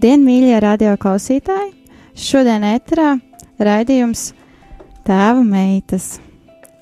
Labdien, 0.00 0.22
mīļie 0.24 0.54
radio 0.64 0.94
klausītāji! 0.96 1.74
Šodien 2.16 2.62
ēterā 2.64 3.18
raidījums 3.60 4.30
Tēva 5.04 5.42
meitas. 5.44 6.14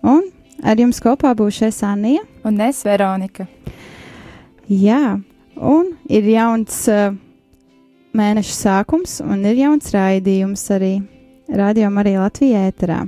Un 0.06 0.20
ar 0.62 0.79
jums 0.79 1.01
kopā 1.03 1.33
būšu 1.34 1.65
es 1.67 1.81
Anija. 1.83 2.20
Un 2.47 2.61
es 2.62 2.84
Veronika. 2.87 3.48
Jā, 4.70 5.17
un 5.59 5.89
ir 6.07 6.29
jauns 6.31 6.77
uh, 6.95 7.17
mēneša 8.15 8.55
sākums, 8.55 9.17
un 9.27 9.42
ir 9.51 9.64
jauns 9.64 9.91
raidījums 9.97 10.62
arī 10.77 10.92
Radio 11.51 11.91
Marija 11.91 12.23
Latvijā 12.23 12.61
ēterā. 12.70 13.01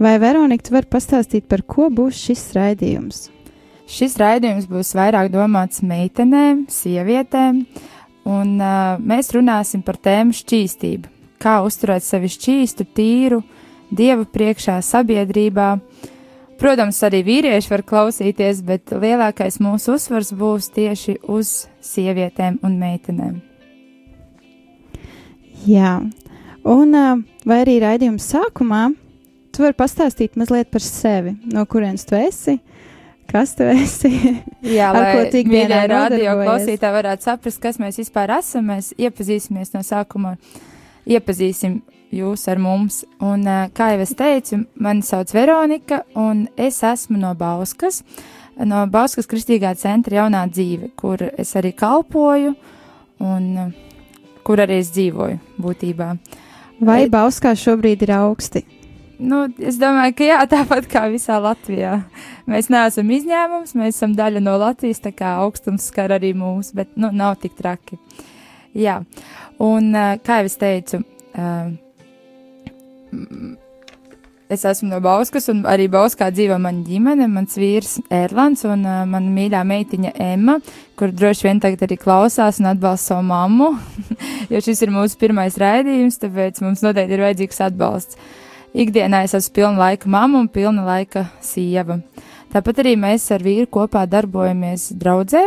Vai 0.00 0.14
Veronika, 0.24 0.70
tu 0.70 0.78
vari 0.78 0.88
pastāstīt, 0.96 1.44
par 1.52 1.66
ko 1.68 1.90
būs 1.92 2.22
šis 2.30 2.46
raidījums? 2.56 3.26
Šis 3.92 4.16
raidījums 4.24 4.64
būs 4.72 4.96
vairāk 4.96 5.28
domāts 5.36 5.84
meitenēm, 5.84 6.64
sievietēm, 6.72 7.60
un 8.26 8.56
uh, 8.58 8.96
mēs 8.98 9.30
runāsim 9.36 9.84
par 9.86 9.98
tēmu 10.02 10.34
šķīstību. 10.36 11.12
Kā 11.42 11.60
uzturēt 11.66 12.04
sevi 12.04 12.30
šķīstu, 12.32 12.86
tīru, 12.96 13.42
dievu 13.94 14.26
priekšā, 14.32 14.80
sabiedrībā. 14.82 15.76
Protams, 16.56 17.02
arī 17.04 17.20
vīrieši 17.26 17.70
var 17.70 17.84
klausīties, 17.86 18.62
bet 18.64 18.92
lielākais 18.92 19.60
mūsu 19.60 19.98
uzsvars 19.98 20.32
būs 20.36 20.70
tieši 20.72 21.18
uz 21.28 21.66
sievietēm 21.84 22.62
un 22.64 22.78
meitenēm. 22.80 23.34
Jā, 25.66 25.98
un 26.64 26.96
uh, 26.96 27.24
vai 27.48 27.60
arī 27.64 27.80
raidījuma 27.84 28.22
sākumā 28.22 28.86
tu 29.56 29.64
vari 29.64 29.76
pastāstīt 29.76 30.36
mazliet 30.36 30.68
par 30.72 30.84
sevi, 30.84 31.32
no 31.52 31.64
kurienes 31.68 32.04
tu 32.08 32.16
esi, 32.18 32.58
kas 33.30 33.54
tu 33.58 33.66
esi. 33.68 34.10
Jā, 34.66 34.90
ar 34.92 35.10
ko 35.16 35.24
tik 35.32 35.48
dienā 35.50 35.82
radio 35.90 36.36
klausītāji 36.40 36.96
varētu 36.96 37.26
saprast, 37.28 37.60
kas 37.62 37.78
mēs 37.82 37.98
vispār 38.00 38.32
esam. 38.38 38.70
Mēs 38.72 38.92
iepazīsimies 38.98 39.74
no 39.76 39.82
sākuma, 39.86 40.36
iepazīsim 41.06 41.80
jūs 42.16 42.46
ar 42.52 42.60
mums. 42.62 43.02
Un, 43.20 43.44
ā, 43.50 43.58
kā 43.76 43.90
jau 43.94 44.02
es 44.06 44.14
teicu, 44.18 44.62
mani 44.80 45.02
sauc 45.06 45.32
Veronika, 45.34 46.02
un 46.18 46.46
es 46.56 46.80
esmu 46.86 47.18
no 47.20 47.34
Bauskas, 47.38 48.02
no 48.56 48.84
Bauskas 48.90 49.28
Kristīgā 49.28 49.74
centra 49.76 50.22
jaunā 50.22 50.46
dzīve, 50.50 50.92
kur 50.96 51.22
es 51.36 51.52
arī 51.58 51.74
kalpoju 51.76 52.54
un 53.26 53.50
ā, 53.58 53.68
kur 54.46 54.62
arī 54.62 54.78
es 54.84 54.92
dzīvoju 54.94 55.38
būtībā. 55.60 56.12
Vai 56.76 57.06
Vai- 57.06 57.08
Bauskā 57.10 57.54
šobrīd 57.56 58.02
ir 58.04 58.12
augsti? 58.18 58.62
Nu, 59.16 59.46
es 59.56 59.78
domāju, 59.80 60.12
ka 60.18 60.28
jā, 60.28 60.38
tāpat 60.54 60.88
kā 60.92 61.06
visā 61.12 61.38
Latvijā. 61.40 61.98
Mēs 62.50 62.68
neesam 62.72 63.10
izņēmums, 63.16 63.76
mēs 63.78 63.96
esam 63.96 64.16
daļa 64.18 64.42
no 64.44 64.56
Latvijas, 64.60 65.00
tā 65.04 65.14
kā 65.16 65.38
augstums 65.42 65.88
skar 65.90 66.14
arī 66.18 66.34
mūs, 66.36 66.74
bet 66.76 66.92
nu, 67.00 67.10
nav 67.12 67.38
tik 67.42 67.56
traki. 67.58 67.98
Jā, 68.76 69.00
un 69.62 69.94
kā 70.20 70.42
jau 70.42 70.50
es 70.50 70.58
teicu, 70.60 71.00
es 74.52 74.64
esmu 74.68 74.90
no 74.90 75.00
Bauskas, 75.00 75.48
un 75.48 75.64
arī 75.64 75.88
Bauskā 75.90 76.28
dzīvo 76.34 76.58
mana 76.60 76.84
ģimene, 76.84 77.26
mans 77.32 77.56
vīrs 77.56 77.96
Erlands 78.12 78.66
un 78.68 78.84
mana 78.84 79.24
mīļā 79.24 79.64
meitiņa 79.66 80.12
Emma, 80.28 80.58
kur 80.98 81.14
droši 81.14 81.48
vien 81.48 81.62
tagad 81.64 81.86
arī 81.88 81.96
klausās 82.00 82.60
un 82.60 82.68
atbalsta 82.74 83.14
savu 83.14 83.24
mammu, 83.32 83.72
jo 84.52 84.64
šis 84.68 84.84
ir 84.84 84.92
mūsu 84.92 85.16
pirmais 85.24 85.56
raidījums, 85.60 86.20
tāpēc 86.20 86.60
mums 86.66 86.84
noteikti 86.84 87.16
ir 87.16 87.24
vajadzīgs 87.30 87.64
atbalsts. 87.70 88.20
Ikdienā 88.76 89.22
es 89.24 89.32
esmu 89.32 89.54
pilna 89.56 89.78
laika 89.86 90.08
mamma 90.12 90.42
un 90.42 90.48
pilna 90.52 90.82
laika 90.84 91.22
sieva. 91.40 91.96
Tāpat 92.52 92.82
arī 92.82 92.92
mēs 93.00 93.24
ar 93.32 93.40
vīru 93.40 93.70
kopā 93.72 94.02
darbojamies 94.10 94.90
draudzē, 95.00 95.46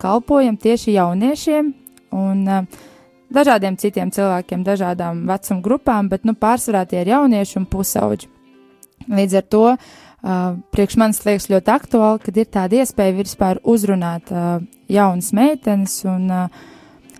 kalpojam 0.00 0.56
tieši 0.60 0.94
jauniešiem 0.96 1.68
un 2.16 2.40
dažādiem 3.34 3.76
citiem 3.80 4.08
cilvēkiem, 4.14 4.64
dažādām 4.64 5.26
vecuma 5.28 5.60
grupām, 5.64 6.08
bet 6.08 6.24
nu, 6.24 6.32
pārsvarā 6.32 6.86
tie 6.88 7.02
ir 7.02 7.12
jaunieši 7.12 7.60
un 7.60 7.68
pusauģi. 7.68 8.32
Līdz 9.12 9.38
ar 9.42 9.46
to 9.52 9.64
priekš 10.72 10.96
manis 10.96 11.20
liekas 11.26 11.50
ļoti 11.52 11.74
aktuāli, 11.76 12.24
kad 12.24 12.40
ir 12.40 12.48
tāda 12.48 12.80
iespēja 12.80 13.18
vispār 13.20 13.60
uzrunāt 13.60 14.32
jaunas 14.88 15.32
meitenes 15.36 16.00
un 16.08 16.30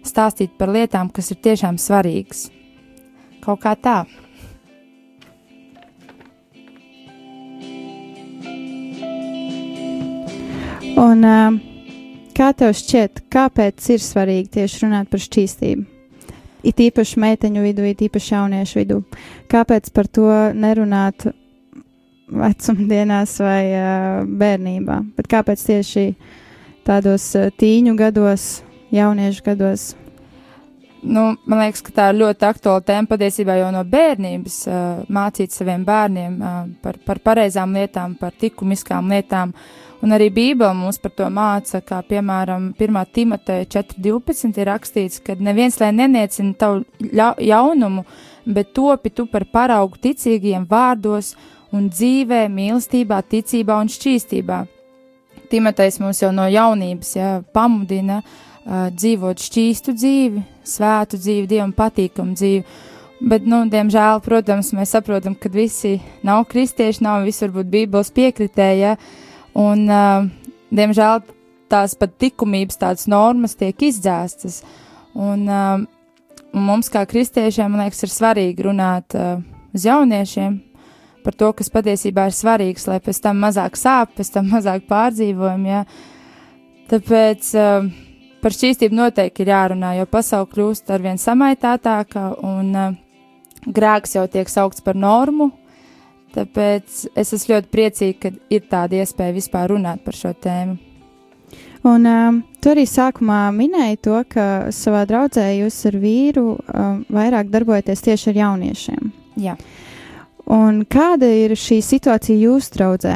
stāstīt 0.01 0.57
par 0.57 0.73
lietām, 0.73 1.13
kas 1.13 1.35
ir 1.37 1.45
tiešām 1.45 1.77
svarīgas. 1.77 2.47
Kaut 3.45 3.61
kā 3.61 3.77
tā. 3.77 4.07
Un 10.95 11.25
uh, 11.27 11.57
kā 12.39 12.53
tev 12.55 12.71
šķiet, 12.79 13.25
kāpēc 13.33 13.87
ir 13.91 14.03
svarīgi 14.03 14.53
tieši 14.61 14.85
runāt 14.85 15.09
par 15.11 15.23
šķīstību? 15.23 15.87
It 16.65 16.79
īpaši 16.81 17.19
meiteņu 17.21 17.65
vidū, 17.65 17.87
it 17.91 18.05
īpaši 18.07 18.31
jauniešu 18.37 18.79
vidū. 18.79 19.01
Kāpēc 19.51 19.91
par 19.93 20.07
to 20.07 20.29
nerunāt 20.55 21.27
vecumdienās 22.31 23.35
vai 23.43 23.65
uh, 23.75 24.23
bērnībā? 24.23 25.01
Bet 25.19 25.29
kāpēc 25.35 25.67
tieši 25.67 26.07
tādos 26.87 27.27
uh, 27.41 27.51
tīņu 27.59 27.97
gados, 27.99 28.63
jauniešu 28.95 29.45
gados? 29.51 29.91
Nu, 31.05 31.35
man 31.45 31.61
liekas, 31.61 31.83
ka 31.85 31.93
tā 31.93 32.07
ir 32.13 32.21
ļoti 32.23 32.47
aktuāla 32.49 32.85
tēma 32.87 33.11
patiesībā 33.11 33.59
jau 33.59 33.73
no 33.75 33.83
bērnības 33.85 34.61
uh, 34.71 35.03
mācīt 35.13 35.53
saviem 35.53 35.83
bērniem 35.85 36.39
uh, 36.39 36.63
par, 36.87 37.03
par 37.05 37.21
pareizām 37.27 37.75
lietām, 37.77 38.15
par 38.21 38.33
likumiskām 38.41 39.11
lietām. 39.13 39.53
Un 40.05 40.13
arī 40.13 40.29
Bībele 40.29 40.75
mums 40.77 40.99
par 41.01 41.15
to 41.17 41.27
māca, 41.33 41.81
kā 41.81 42.03
piemēram 42.05 42.75
1. 42.77 43.01
Timoteja 43.17 43.65
4.12 43.79 44.61
ir 44.61 44.69
rakstīts, 44.69 45.23
ka 45.25 45.37
neviens 45.41 45.79
lai 45.81 45.95
neniecina 45.97 46.53
tavu 46.61 46.85
jaunumu, 47.41 48.05
bet 48.45 48.75
topi 48.77 49.15
tu 49.17 49.25
par 49.33 49.47
paraugu 49.49 49.97
ticīgiem 50.05 50.69
vārdos 50.69 51.33
un 51.73 51.89
dzīvē, 51.89 52.45
mīlestībā, 52.53 53.23
ticībā 53.33 53.81
un 53.81 53.89
šķīstībā. 53.89 54.61
Timotejs 55.51 56.01
mums 56.03 56.21
jau 56.21 56.33
no 56.37 56.45
jaunības 56.53 57.17
ja, 57.17 57.31
pamudina 57.57 58.21
uh, 58.21 58.89
dzīvot 58.93 59.41
šķīstu 59.41 59.97
dzīvi, 59.97 60.45
svētu 60.69 61.21
dzīvi, 61.21 61.49
dievam 61.49 61.73
patīkamu 61.77 62.37
dzīvi. 62.37 62.65
Bet, 63.25 63.47
nu, 63.49 63.63
diemžēl, 63.73 64.21
protams, 64.25 64.75
mēs 64.77 64.93
saprotam, 64.93 65.37
ka 65.39 65.49
visi 65.49 65.97
nav 66.27 66.45
kristieši, 66.51 67.05
nav 67.07 67.23
visi 67.25 67.47
varbūt 67.47 67.71
Bībeles 67.73 68.11
piekritēji, 68.13 68.83
ja, 68.85 68.97
un, 69.59 69.87
uh, 69.89 70.27
diemžēl, 70.75 71.25
tās 71.73 71.97
pat 71.99 72.15
likumības, 72.23 72.79
tādas 72.81 73.09
normas 73.11 73.57
tiek 73.59 73.87
izdzēstas. 73.89 74.63
Un, 75.15 75.47
uh, 75.49 75.83
mums, 76.55 76.91
kā 76.93 77.05
kristiešiem, 77.09 77.73
man 77.73 77.85
liekas, 77.85 78.05
ir 78.07 78.15
svarīgi 78.15 78.69
runāt 78.69 79.17
uh, 79.19 79.43
uz 79.75 79.87
jauniešiem 79.89 80.61
par 81.25 81.37
to, 81.41 81.51
kas 81.57 81.73
patiesībā 81.73 82.27
ir 82.29 82.37
svarīgs, 82.37 82.85
lai 82.91 82.99
pēc 83.01 83.23
tam 83.25 83.39
mazāk 83.41 83.79
sāp, 83.81 84.13
pēc 84.19 84.35
tam 84.35 84.51
mazāk 84.53 84.85
pārdzīvojam. 84.91 85.65
Ja. 85.71 85.85
Tāpēc 86.91 87.49
uh, 87.57 87.89
par 88.45 88.53
šķīstību 88.53 88.99
noteikti 88.99 89.45
ir 89.45 89.55
jārunā, 89.55 89.95
jo 89.99 90.07
pasaule 90.11 90.51
kļūst 90.53 90.93
ar 90.93 91.05
vien 91.05 91.21
samaitātāka 91.21 92.27
un 92.45 92.71
uh, 92.77 92.97
grēks 93.65 94.19
jau 94.19 94.27
tiek 94.29 94.51
saukts 94.53 94.85
par 94.85 94.99
normu. 95.01 95.51
Tāpēc 96.35 97.05
es 97.15 97.35
esmu 97.37 97.55
ļoti 97.55 97.71
priecīga, 97.71 98.17
ka 98.23 98.55
ir 98.55 98.65
tāda 98.71 98.99
iespēja 99.03 99.37
vispār 99.37 99.71
runāt 99.71 100.03
par 100.05 100.19
šo 100.19 100.33
tēmu. 100.35 100.79
Un 101.85 102.09
um, 102.09 102.41
tu 102.65 102.73
arī 102.73 102.87
sākumā 102.89 103.43
minēji 103.55 104.01
to, 104.07 104.17
ka 104.29 104.47
savā 104.73 105.05
draudzē 105.07 105.45
jūs 105.59 105.77
ar 105.91 105.99
vīru 106.01 106.47
um, 106.57 107.05
vairāk 107.13 107.53
darbojaties 107.53 108.03
tieši 108.09 108.33
ar 108.33 108.41
jauniešiem. 108.41 109.13
Jā. 109.45 109.55
Un 110.51 110.83
kāda 110.89 111.29
ir 111.29 111.55
šī 111.61 111.79
situācija 111.85 112.41
jūsu 112.49 112.77
draudzē? 112.79 113.15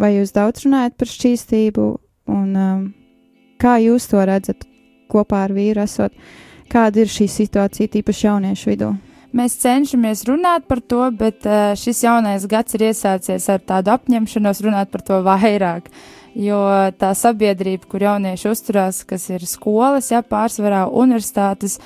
vai 0.00 0.14
jūs 0.16 0.32
daudz 0.34 0.64
runājat 0.64 0.96
par 0.98 1.10
šķīstību, 1.10 1.86
un 2.32 2.56
um, 2.56 2.84
kā 3.60 3.76
jūs 3.82 4.08
to 4.10 4.22
redzat 4.26 4.64
kopā 5.12 5.44
ar 5.46 5.54
vīru 5.56 5.84
esot? 5.84 6.14
Kāda 6.70 7.02
ir 7.02 7.10
šī 7.10 7.26
situācija 7.30 7.90
tīpaši 7.96 8.26
jauniešu 8.28 8.70
vidū? 8.70 8.92
Mēs 9.36 9.54
cenšamies 9.62 10.24
runāt 10.26 10.64
par 10.66 10.80
to, 10.82 11.04
bet 11.14 11.44
uh, 11.46 11.70
šis 11.78 12.02
jaunais 12.02 12.46
gads 12.50 12.74
ir 12.74 12.88
iesācies 12.88 13.46
ar 13.52 13.60
tādu 13.62 13.92
apņemšanos 13.94 14.62
runāt 14.66 14.90
par 14.90 15.04
to 15.06 15.20
vairāk. 15.26 15.86
Jo 16.34 16.58
tā 16.98 17.10
sabiedrība, 17.18 17.88
kur 17.90 18.02
jaunieši 18.06 18.50
uzturās, 18.50 19.00
kas 19.06 19.28
ir 19.30 19.46
skolas, 19.50 20.12
ja 20.12 20.22
pārsvarā 20.22 20.84
universitātes, 20.86 21.78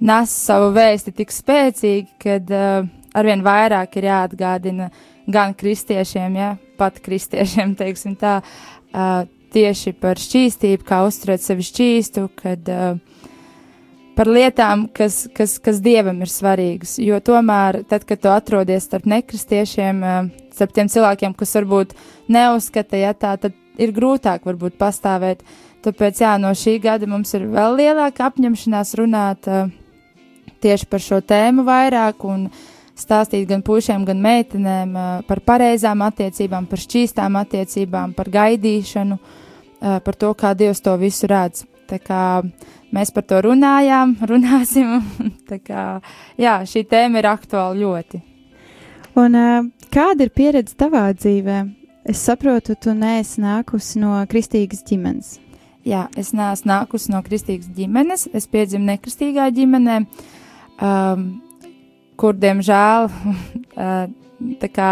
nes 0.00 0.32
savu 0.32 0.70
vēsti 0.76 1.12
tik 1.16 1.32
spēcīgi, 1.32 2.16
ka 2.20 2.36
uh, 2.40 2.90
arvien 3.16 3.44
vairāk 3.44 3.96
ir 3.96 4.08
jāatgādina 4.10 4.90
gan 5.30 5.56
kristiešiem, 5.56 6.36
ja 6.36 6.54
pat 6.80 7.00
kristiešiem, 7.04 7.76
teiksim 7.80 8.16
tā, 8.20 8.40
uh, 8.92 9.22
tieši 9.56 9.96
par 10.00 10.20
šķīstību, 10.20 10.84
kā 10.86 11.00
uzturēt 11.08 11.44
sevi 11.44 11.64
šķīstu, 11.66 12.28
kad 12.40 12.68
uh, 12.68 13.00
par 14.16 14.28
lietām, 14.30 14.86
kas, 14.92 15.24
kas, 15.36 15.56
kas 15.62 15.80
dievam 15.82 16.20
ir 16.22 16.30
svarīgas. 16.30 16.96
Jo 17.02 17.20
tomēr, 17.24 17.82
tad, 17.88 18.04
kad 18.08 18.20
tu 18.22 18.30
atrodies 18.32 18.86
starp 18.88 19.06
nekristiešiem, 19.10 20.02
eh, 20.04 20.30
starp 20.54 20.74
tiem 20.76 20.90
cilvēkiem, 20.92 21.36
kas 21.36 21.54
varbūt 21.56 21.94
neuzskata, 22.28 23.00
ja 23.00 23.14
tā, 23.14 23.36
tad 23.40 23.56
ir 23.80 23.94
grūtāk 23.96 24.44
varbūt 24.44 24.78
pastāvēt. 24.80 25.44
Tāpēc, 25.80 26.20
jā, 26.20 26.34
no 26.40 26.50
šī 26.52 26.76
gada 26.82 27.06
mums 27.08 27.32
ir 27.34 27.46
vēl 27.48 27.78
lielāka 27.78 28.26
apņemšanās 28.28 28.90
runāt 29.00 29.46
uh, 29.48 29.70
tieši 30.60 30.86
par 30.90 31.00
šo 31.00 31.22
tēmu 31.24 31.64
vairāk 31.64 32.26
un 32.28 32.50
stāstīt 33.00 33.46
gan 33.48 33.62
puišiem, 33.64 34.04
gan 34.04 34.20
meitenēm 34.20 34.92
uh, 34.92 35.06
par 35.24 35.40
pareizām 35.40 36.04
attiecībām, 36.04 36.68
par 36.68 36.82
šķīstām 36.84 37.40
attiecībām, 37.40 38.12
par 38.12 38.28
gaidīšanu, 38.28 39.16
par 39.80 40.12
to, 40.20 40.34
kā 40.36 40.52
Dievs 40.52 40.82
to 40.84 40.92
visu 41.00 41.24
redz. 41.30 41.64
Tā 41.88 41.96
kā 42.04 42.42
mēs 42.94 43.12
par 43.14 43.26
to 43.28 43.40
runājām, 43.48 44.16
runāsim. 44.30 44.98
Kā, 45.66 46.00
jā, 46.40 46.56
šī 46.66 46.84
tēma 46.90 47.22
ir 47.22 47.30
aktuāla 47.30 47.76
ļoti. 47.80 48.22
Un 49.18 49.36
kāda 49.90 50.26
ir 50.26 50.32
pieredze 50.34 50.76
tavā 50.78 51.08
dzīvē? 51.16 51.60
Es 52.10 52.22
saprotu, 52.24 52.74
tu 52.80 52.94
neesi 52.96 53.42
nākusi 53.42 54.00
no 54.00 54.14
kristīgas 54.30 54.84
ģimenes. 54.88 55.34
Jā, 55.86 56.06
es 56.18 56.32
neesmu 56.36 56.68
nākusi 56.70 57.12
no 57.12 57.20
kristīgas 57.24 57.70
ģimenes. 57.76 58.26
Es 58.36 58.48
piedzimu 58.50 58.84
nekristīgā 58.88 59.46
ģimenē, 59.56 59.96
um, 60.84 61.26
kur, 62.20 62.36
diemžēl, 62.36 63.08
tā 64.62 64.70
kā 64.72 64.90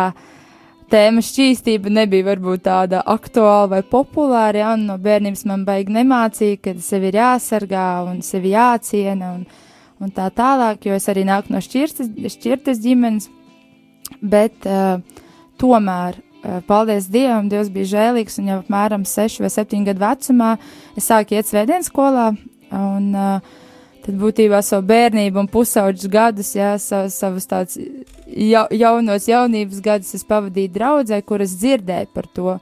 tēma 0.93 1.23
šķīstība 1.25 1.93
nebija 1.93 2.27
varbūt 2.31 2.65
tāda 2.67 3.03
aktuāla 3.09 3.69
vai 3.73 3.81
populāra, 3.87 4.61
ja, 4.63 4.73
un 4.77 4.87
no 4.89 4.99
bērnības 5.03 5.45
man 5.49 5.65
baigi 5.69 5.95
nemācīja, 5.97 6.61
ka 6.65 6.75
sevi 6.85 7.11
ir 7.11 7.21
jāsargā 7.21 7.89
un 8.09 8.23
sevi 8.27 8.55
jāciena 8.55 9.35
un, 9.37 9.45
un 10.03 10.15
tā 10.15 10.29
tālāk, 10.35 10.89
jo 10.89 10.97
es 10.97 11.09
arī 11.13 11.27
nāku 11.29 11.53
no 11.55 11.63
šķirtas, 11.65 12.11
šķirtas 12.37 12.83
ģimenes, 12.85 13.29
bet 14.23 14.69
uh, 14.69 14.99
tomēr, 15.61 16.19
uh, 16.19 16.59
paldies 16.69 17.11
Dievam, 17.13 17.51
Dievs 17.53 17.73
bija 17.75 17.93
žēlīgs, 17.95 18.41
un 18.41 18.53
jau 18.53 18.61
apmēram 18.63 19.07
6 19.09 19.43
vai 19.45 19.53
7 19.53 19.89
gadu 19.91 20.05
vecumā 20.05 20.53
es 20.97 21.09
sāku 21.11 21.37
iet 21.37 21.51
svētdienas 21.51 21.93
skolā, 21.93 22.31
un 22.75 23.11
uh, 23.17 23.65
tad 24.09 24.17
būtībā 24.17 24.63
savu 24.65 24.87
bērnību 24.89 25.43
un 25.43 25.49
pusauģus 25.53 26.09
gadus, 26.13 26.55
jā, 26.57 26.73
savus, 26.81 27.19
savus 27.21 27.49
tādus 27.49 27.77
ja, 28.25 28.65
jaunos 28.73 29.29
jaunības 29.29 29.83
gadus 29.85 30.15
es 30.17 30.25
pavadīju 30.29 30.73
draudzē, 30.73 31.21
kur 31.29 31.45
es 31.45 31.57
dzirdēju 31.61 32.09
par 32.15 32.29
to. 32.33 32.57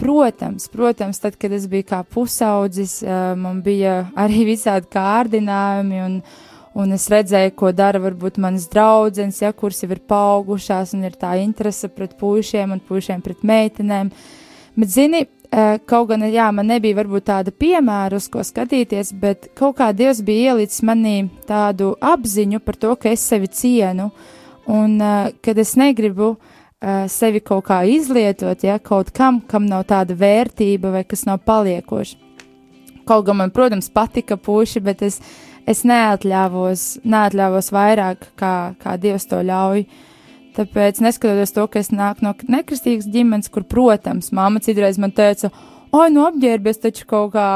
Protams, 0.00 0.68
protams, 0.72 1.20
tad, 1.20 1.34
kad 1.40 1.52
es 1.52 1.66
biju 1.68 1.84
kā 1.90 2.02
pusaudzis, 2.08 3.00
man 3.36 3.60
bija 3.64 4.06
arī 4.16 4.44
visādi 4.52 4.88
kārdinājumi, 4.92 6.04
un, 6.04 6.20
un 6.80 6.96
es 6.96 7.08
redzēju, 7.12 7.56
ko 7.56 7.72
dara 7.76 8.00
varbūt 8.00 8.40
manas 8.40 8.68
draudzenes, 8.72 9.42
ja, 9.44 9.52
kuras 9.56 9.80
jau 9.84 9.90
ir 9.92 10.00
paaugušās, 10.08 10.94
un 10.96 11.08
ir 11.08 11.16
tā 11.20 11.34
interese 11.40 11.92
pret 11.92 12.16
puišiem 12.20 12.76
un 12.76 12.84
puišiem 12.84 13.24
pret 13.24 13.44
meitenēm. 13.44 14.12
Bet, 14.76 14.92
zini, 14.92 15.26
kaut 15.50 16.10
gan, 16.12 16.22
jā, 16.30 16.46
man 16.54 16.68
nebija 16.70 16.94
varbūt 17.00 17.24
tāda 17.26 17.50
piemēra, 17.50 18.20
uz 18.20 18.28
ko 18.30 18.44
skatīties, 18.46 19.10
bet 19.18 19.48
kaut 19.58 19.80
kā 19.80 19.88
Dievs 19.96 20.20
bija 20.22 20.52
ielicis 20.54 20.84
manī 20.86 21.24
tādu 21.48 21.96
apziņu 21.98 22.60
par 22.62 22.78
to, 22.78 22.92
ka 22.94 23.10
es 23.10 23.24
sevi 23.26 23.50
cienu, 23.50 24.12
uh, 24.12 24.36
Un 24.70 25.00
uh, 25.00 25.28
kad 25.42 25.58
es 25.58 25.74
negribu 25.74 26.36
uh, 26.36 27.06
sevi 27.10 27.40
kaut 27.42 27.64
kā 27.66 27.80
izlietot, 27.90 28.62
ja 28.62 28.78
kaut 28.78 29.10
kam, 29.16 29.40
kam 29.40 29.66
nav 29.66 29.86
tāda 29.90 30.14
vērtība 30.14 30.92
vai 30.94 31.04
kas 31.08 31.24
nav 31.26 31.40
paliekoši. 31.48 32.18
Kaut 33.08 33.26
gan 33.26 33.40
man, 33.40 33.50
protams, 33.50 33.90
patika 33.90 34.36
puši, 34.38 34.82
bet 34.84 35.02
es, 35.02 35.18
es 35.66 35.82
neatļāvos, 35.88 37.00
neatļāvos 37.02 37.72
vairāk, 37.74 38.28
kā, 38.38 38.54
kā 38.78 38.94
Dievs 39.00 39.26
to 39.26 39.40
ļauj. 39.42 39.86
Tāpēc, 40.60 40.98
neskatoties 41.00 41.54
to, 41.56 41.62
ka 41.72 41.80
es 41.80 41.88
nāku 41.88 42.26
no 42.26 42.34
nekristīgas 42.52 43.06
ģimenes, 43.08 43.48
kur, 43.52 43.64
protams, 43.64 44.28
māma 44.36 44.60
citreiz 44.60 44.98
man 45.00 45.14
teica, 45.16 45.48
oi, 45.88 46.10
nu 46.12 46.26
apģērbies 46.26 46.82
taču 46.82 47.06
kaut 47.08 47.32
kā 47.32 47.46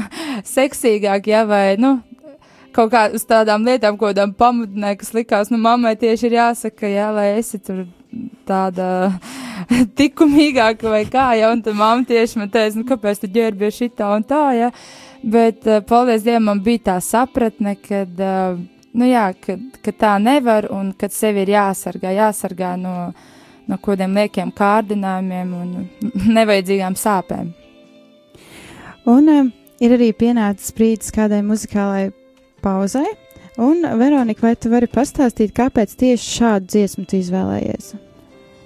seksīgāk, 0.54 1.30
ja, 1.32 1.46
vai, 1.48 1.78
nu, 1.80 1.94
kaut 2.76 2.92
kā 2.92 3.06
uz 3.16 3.24
tādām 3.28 3.64
lietām, 3.64 3.96
ko 3.96 4.10
tādām 4.12 4.34
pamudināja, 4.36 4.98
kas 5.00 5.14
likās, 5.16 5.52
nu, 5.52 5.60
mammai 5.64 5.94
tieši 6.00 6.28
ir 6.28 6.36
jāsaka, 6.42 6.90
jā, 6.92 7.08
lai 7.16 7.30
esi 7.38 7.60
tur 7.62 7.86
tāda 8.48 8.90
likumīgāka 9.98 10.92
vai 10.92 11.06
kā, 11.08 11.30
ja, 11.38 11.54
un 11.54 11.64
tad 11.64 11.78
mamma 11.78 12.04
tieši 12.08 12.42
man 12.42 12.52
teica, 12.52 12.82
nu, 12.82 12.84
kāpēc 12.88 13.22
tu 13.22 13.32
ģērbies 13.32 13.80
šitā 13.80 14.12
un 14.18 14.28
tā, 14.28 14.42
ja, 14.58 14.68
bet, 15.22 15.64
uh, 15.64 15.80
paldies 15.88 16.28
Dievam, 16.28 16.50
man 16.50 16.60
bija 16.68 16.90
tā 16.92 17.00
sapratne, 17.00 17.78
kad, 17.80 18.12
uh, 18.20 18.60
nu, 18.92 19.08
jā, 19.08 19.26
kad, 19.40 19.62
kad 19.84 19.98
tā 20.00 20.12
nevar 20.22 20.68
un 20.72 20.92
kad 20.98 21.14
sevi 21.14 21.44
ir 21.44 21.54
jāsargā, 21.54 22.12
jāsargā 22.16 22.74
no, 22.80 22.94
no 23.68 23.78
kodiem 23.82 24.14
liekiem 24.18 24.52
kārdinājumiem 24.56 25.56
un 25.58 25.74
nevajadzīgām 26.38 26.96
sāpēm. 26.98 27.52
Un 29.12 29.32
uh, 29.32 29.50
ir 29.82 29.96
arī 29.96 30.12
pienācis 30.14 30.74
brīdis 30.76 31.12
kādai 31.14 31.42
muzikālai 31.46 32.10
pauzai. 32.62 33.08
Un, 33.60 33.82
Veronika, 34.00 34.46
vai 34.46 34.54
tu 34.56 34.70
vari 34.72 34.88
pastāstīt, 34.88 35.52
kāpēc 35.52 35.92
tieši 36.00 36.36
šādu 36.38 36.70
dziesmu 36.72 37.04
tu 37.04 37.18
izvēlējies? 37.18 37.90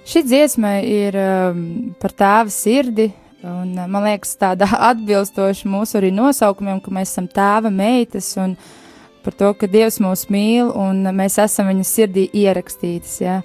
Šī 0.07 0.21
dziesma 0.23 0.77
ir 0.87 1.17
um, 1.19 1.63
par 1.99 2.13
tēva 2.15 2.53
sirdi, 2.53 3.09
un 3.43 3.73
man 3.75 4.05
liekas, 4.07 4.37
tāda 4.39 4.69
atbilstoša 4.91 5.67
mūsu 5.67 5.99
arī 5.99 6.13
nosaukumiem, 6.15 6.79
ka 6.83 6.93
mēs 6.95 7.11
esam 7.11 7.27
tēva 7.27 7.71
meitas, 7.73 8.29
un 8.39 8.55
par 9.27 9.35
to, 9.35 9.49
ka 9.59 9.67
Dievs 9.67 9.97
mūs 9.99 10.29
mīl, 10.31 10.69
un 10.71 11.01
mēs 11.11 11.35
esam 11.43 11.67
viņa 11.67 11.83
sirdī 11.83 12.29
ierakstītas. 12.31 13.17
Ja? 13.19 13.41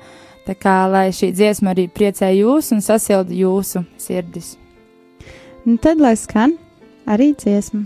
Tā 0.47 0.55
kā 0.55 0.77
lai 0.87 1.09
šī 1.15 1.33
dziesma 1.35 1.73
arī 1.75 1.89
priecē 1.91 2.29
jūs 2.37 2.71
un 2.75 2.85
sasilda 2.87 3.35
jūsu 3.35 3.83
sirdis. 3.99 4.55
Un 5.67 5.81
tad 5.83 5.99
lai 6.03 6.15
skan 6.19 6.55
arī 7.11 7.33
dziesma. 7.35 7.83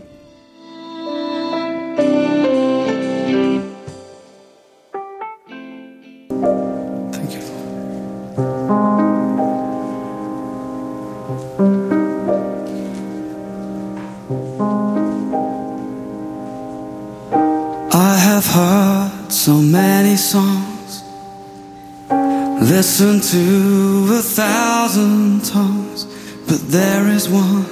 To 23.32 24.06
a 24.12 24.22
thousand 24.22 25.44
tongues, 25.44 26.04
but 26.46 26.60
there 26.68 27.08
is 27.08 27.28
one 27.28 27.66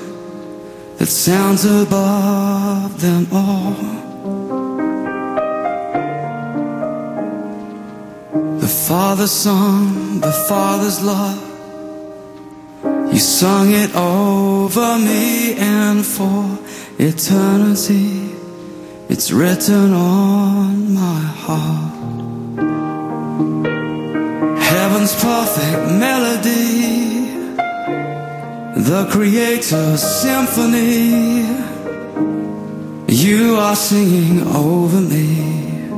that 0.99 1.07
sounds 1.07 1.65
above 1.65 3.01
them 3.01 3.29
all. 3.31 3.75
The 8.59 8.67
Father's 8.67 9.31
song, 9.31 10.21
the 10.21 10.33
Father's 10.49 11.01
love. 11.05 11.41
You 13.13 13.21
sung 13.21 13.69
it 13.71 13.95
over 13.95 14.99
me 14.99 15.55
and 15.55 16.05
for 16.05 16.59
eternity. 16.99 18.35
It's 19.09 19.31
written 19.31 19.93
on 19.93 20.95
my 20.95 21.21
heart. 21.21 21.94
Heaven's 25.05 25.23
perfect 25.23 25.79
melody, 26.01 27.27
the 28.81 29.07
Creator's 29.11 30.03
symphony. 30.03 31.43
You 33.09 33.57
are 33.57 33.77
singing 33.77 34.41
over 34.47 35.01
me, 35.01 35.89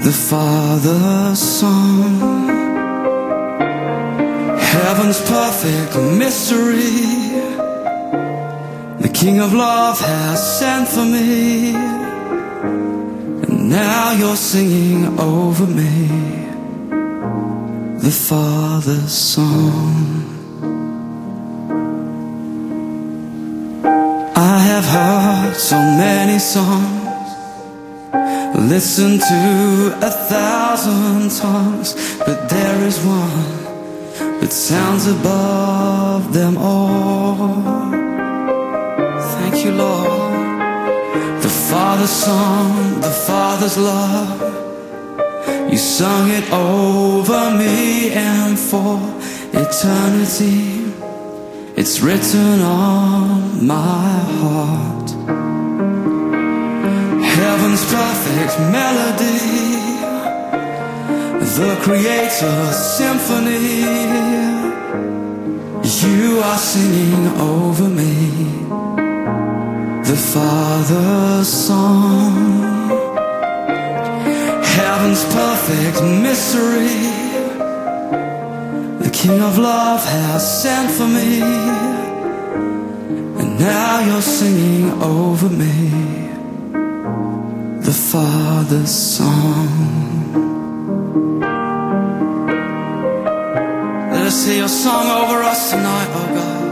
the 0.00 0.12
Father's 0.12 1.40
song. 1.40 2.20
Heaven's 4.60 5.20
perfect 5.28 5.96
mystery. 6.18 7.10
The 9.00 9.10
King 9.12 9.40
of 9.40 9.52
Love 9.52 9.98
has 9.98 10.58
sent 10.58 10.88
for 10.88 11.04
me. 11.04 11.74
And 13.44 13.70
now 13.70 14.12
you're 14.12 14.36
singing 14.36 15.18
over 15.18 15.66
me. 15.66 16.41
The 18.02 18.10
Father's 18.10 19.12
song. 19.12 20.26
I 24.34 24.58
have 24.58 24.84
heard 24.84 25.54
so 25.54 25.76
many 25.76 26.40
songs. 26.40 27.30
listened 28.58 29.20
to 29.20 29.96
a 30.02 30.10
thousand 30.10 31.30
tongues, 31.30 31.94
but 32.26 32.48
there 32.48 32.80
is 32.88 32.98
one 33.04 34.40
that 34.40 34.52
sounds 34.52 35.06
above 35.06 36.32
them 36.32 36.56
all. 36.56 37.62
Thank 39.36 39.64
you, 39.64 39.74
Lord. 39.76 40.60
The 41.40 41.52
Father's 41.70 42.10
song, 42.10 43.00
the 43.00 43.14
Father's 43.28 43.78
love. 43.78 44.61
You 45.72 45.78
sung 45.78 46.28
it 46.28 46.52
over 46.52 47.56
me 47.56 48.12
and 48.12 48.58
for 48.58 49.00
eternity. 49.54 50.84
It's 51.74 52.00
written 52.00 52.60
on 52.60 53.66
my 53.66 54.18
heart. 54.40 55.10
Heaven's 57.24 57.84
perfect 57.90 58.60
melody, 58.76 59.40
the 61.56 61.78
Creator's 61.80 62.76
symphony. 62.98 64.12
You 66.02 66.40
are 66.40 66.58
singing 66.58 67.28
over 67.40 67.88
me, 67.88 68.28
the 70.04 70.16
Father's 70.34 71.48
song. 71.48 72.61
Heaven's 74.84 75.24
perfect 75.24 76.02
mystery, 76.02 76.98
the 78.98 79.10
King 79.12 79.40
of 79.40 79.56
Love 79.58 80.04
has 80.04 80.62
sent 80.62 80.90
for 80.90 81.06
me, 81.06 81.42
and 83.40 83.58
now 83.58 84.00
you're 84.00 84.20
singing 84.22 84.90
over 85.02 85.48
me 85.48 85.90
the 87.80 87.92
Father's 87.92 88.90
song. 88.90 89.70
Let 94.10 94.26
us 94.26 94.46
hear 94.46 94.58
your 94.58 94.68
song 94.68 95.06
over 95.06 95.42
us 95.42 95.70
tonight, 95.70 96.10
oh 96.20 96.28
God. 96.38 96.62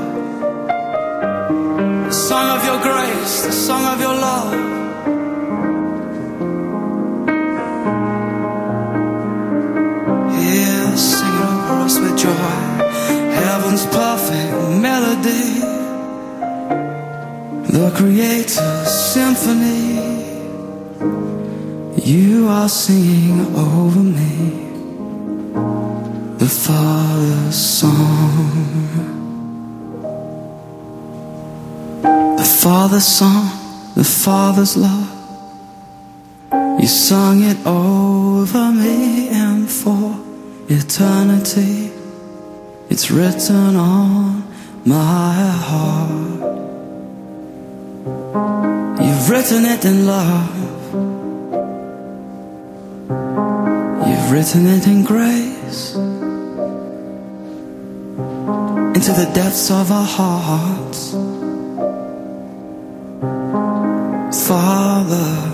The 2.06 2.12
song 2.12 2.58
of 2.58 2.64
your 2.64 2.80
grace, 2.82 3.42
the 3.46 3.52
song 3.52 3.84
of 3.86 4.00
your 4.00 4.14
love. 4.14 4.79
Heaven's 13.80 13.96
perfect 13.96 14.52
melody, 14.82 15.60
the 17.72 17.90
Creator's 17.96 18.90
symphony. 19.12 20.20
You 21.96 22.48
are 22.48 22.68
singing 22.68 23.54
over 23.56 24.00
me 24.00 24.68
the 26.36 26.48
Father's 26.48 27.56
song. 27.56 28.66
The 32.02 32.58
Father's 32.62 33.06
song, 33.06 33.48
the 33.94 34.04
Father's 34.04 34.76
love. 34.76 35.08
You 36.80 36.86
sung 36.86 37.42
it 37.44 37.66
over 37.66 38.72
me 38.72 39.28
and 39.28 39.70
for 39.70 40.16
eternity. 40.68 41.99
It's 42.90 43.08
written 43.10 43.76
on 43.76 44.44
my 44.84 45.32
heart. 45.68 46.10
You've 49.00 49.30
written 49.30 49.64
it 49.64 49.84
in 49.84 50.06
love. 50.06 50.56
You've 54.08 54.32
written 54.32 54.66
it 54.66 54.86
in 54.88 55.04
grace 55.04 55.94
into 58.96 59.12
the 59.12 59.30
depths 59.34 59.70
of 59.70 59.90
our 59.92 60.04
hearts. 60.04 61.12
Father, 64.48 65.49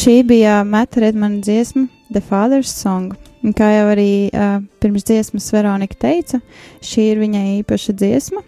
šī 0.00 0.22
bija 0.24 0.64
Mata 0.64 1.00
Redmana 1.00 1.42
dziesma 1.44 1.86
The 2.12 2.20
Father's 2.20 2.72
Song. 2.72 3.12
Un 3.44 3.52
kā 3.56 3.66
jau 3.72 3.88
arī 3.92 4.30
uh, 4.32 4.62
pirms 4.80 5.04
dziesmas 5.04 5.48
Veronika 5.52 5.96
teica, 6.00 6.40
šī 6.84 7.04
ir 7.12 7.20
viņai 7.20 7.44
īpaša 7.58 7.94
dziesma. 8.00 8.40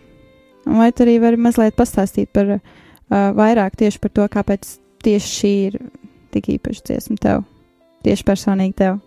Un 0.69 0.81
vai 0.81 0.89
tu 0.93 1.05
arī 1.05 1.19
vari 1.21 1.41
mazliet 1.41 1.77
pastāstīt 1.77 2.33
par 2.33 2.55
uh, 2.57 2.63
vairāk 3.37 3.77
tieši 3.81 4.01
par 4.01 4.15
to, 4.17 4.29
kāpēc 4.33 4.69
tieši 5.05 5.33
šī 5.37 5.53
ir 5.67 5.79
tik 6.33 6.49
īpaša 6.57 6.87
dziesma 6.89 7.21
tev, 7.21 7.45
tieši 8.07 8.29
personīgi 8.29 8.79
tev? 8.81 9.01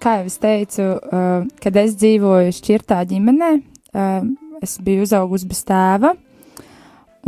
Kā 0.00 0.18
jau 0.20 0.28
es 0.28 0.40
teicu, 0.40 0.90
uh, 0.96 1.48
kad 1.60 1.80
es 1.80 1.96
dzīvoju 2.00 2.56
šķirtā 2.56 3.02
ģimenē, 3.08 3.54
uh, 3.92 4.22
es 4.64 4.78
biju 4.84 5.04
uzaugusi 5.04 5.48
bez 5.48 5.64
tēva. 5.68 6.14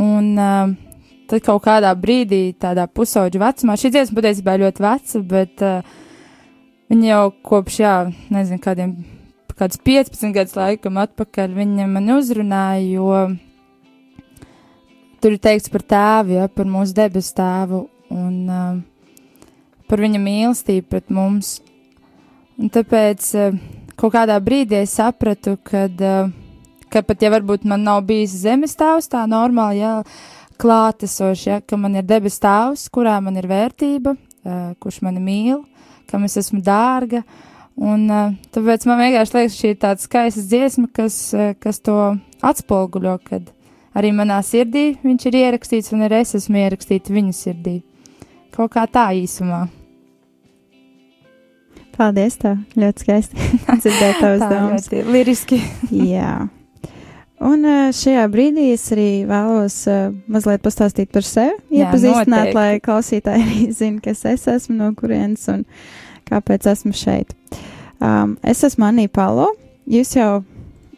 Un 0.01 0.33
uh, 0.41 0.73
tad 1.31 1.45
kaut 1.47 1.63
kādā 1.65 1.93
brīdī, 1.99 2.51
tādā 2.59 2.89
pusauģa 2.91 3.43
vecumā, 3.43 3.77
šī 3.79 3.93
dziesma 3.95 4.19
patiesībā 4.19 4.57
ļoti 4.65 4.85
veca, 4.85 5.23
bet 5.31 5.65
uh, 5.67 5.95
viņa 6.91 7.11
jau 7.13 7.23
kopš, 7.47 7.79
jā, 7.85 7.95
nezinu, 8.35 8.63
kādiem, 8.65 8.97
kādus 9.55 9.81
15 9.87 10.35
gadus 10.35 10.59
laikam 10.59 10.99
atpakaļ 11.03 11.55
viņa 11.55 11.87
man 11.93 12.11
uzrunāja, 12.17 12.83
jo 12.97 13.15
tur 15.21 15.37
ir 15.37 15.43
teikts 15.43 15.71
par 15.73 15.85
tēvu, 15.85 16.39
ja, 16.39 16.49
par 16.49 16.69
mūsu 16.69 16.97
debesu 16.97 17.35
tēvu 17.39 17.85
un 18.11 18.37
uh, 18.51 18.81
par 19.91 20.03
viņa 20.03 20.21
mīlestību 20.23 20.89
pret 20.91 21.13
mums. 21.15 21.59
Un 22.61 22.73
tāpēc 22.73 23.31
uh, 23.39 23.59
kaut 24.01 24.15
kādā 24.17 24.39
brīdī 24.43 24.81
es 24.83 24.97
sapratu, 24.99 25.57
kad, 25.67 25.95
uh, 26.01 26.33
ka 26.91 27.05
pat 27.07 27.23
ja 27.23 27.31
varbūt 27.37 27.69
man 27.69 27.85
nav 27.87 28.03
bijis 28.09 28.35
zemes 28.43 28.75
tēvs 28.81 29.13
tā 29.13 29.27
normāli, 29.31 29.85
ja, 29.85 30.01
klātesoši, 30.61 31.47
ja, 31.49 31.61
ka 31.65 31.79
man 31.81 31.97
ir 31.99 32.07
debes 32.09 32.39
tēvs, 32.43 32.89
kurā 32.93 33.17
man 33.25 33.39
ir 33.41 33.49
vērtība, 33.51 34.15
kurš 34.83 35.01
mani 35.07 35.23
mīl, 35.25 35.63
kam 36.11 36.27
es 36.29 36.37
esmu 36.41 36.61
dārga. 36.65 37.23
Un 37.81 38.05
tāpēc 38.53 38.85
man 38.89 39.01
vienkārši 39.01 39.37
liekas, 39.39 39.57
šī 39.57 39.73
ir 39.73 39.81
tāda 39.81 40.03
skaista 40.03 40.45
dziesma, 40.45 40.91
kas, 40.93 41.17
kas 41.63 41.81
to 41.81 41.97
atspoguļo, 42.45 43.17
kad 43.25 43.49
arī 43.97 44.13
manā 44.17 44.41
sirdī 44.45 44.93
viņš 45.01 45.29
ir 45.31 45.41
ierakstīts, 45.47 45.93
un 45.97 46.05
arī 46.07 46.23
es 46.27 46.37
esmu 46.37 46.61
ierakstīta 46.61 47.15
viņa 47.17 47.37
sirdī. 47.37 47.81
Kaut 48.53 48.75
kā 48.75 48.85
tā 48.91 49.09
īsumā. 49.17 49.65
Paldies, 51.97 52.39
tev! 52.41 52.63
Ļoti 52.81 53.05
skaisti 53.05 53.51
dzirdēt 53.83 54.23
domas. 54.41 54.89
ļoti 54.89 55.05
liriski. 55.13 55.61
Jā. 55.93 56.49
Un 57.41 57.65
ā, 57.65 57.77
šajā 57.97 58.27
brīdī 58.29 58.67
es 58.75 58.83
arī 58.93 59.25
vēlos 59.29 59.79
uh, 59.89 60.11
mazliet 60.29 60.61
pastāstīt 60.65 61.09
par 61.15 61.25
sevi, 61.25 61.57
Jā, 61.73 61.87
iepazīstināt, 61.87 62.51
noteikti. 62.51 62.59
lai 62.59 62.81
klausītāji 62.85 63.45
arī 63.47 63.67
zinātu, 63.73 64.03
kas 64.11 64.25
es 64.29 64.45
esmu, 64.59 64.77
no 64.77 64.91
kurienes 64.99 65.47
un 65.53 65.65
kāpēc 66.29 66.69
esmu 66.75 66.93
šeit. 66.97 67.33
Um, 68.01 68.37
es 68.45 68.61
esmu 68.69 68.91
Anija 68.91 69.09
Palo. 69.13 69.49
Jūs 69.91 70.13
jau 70.19 70.43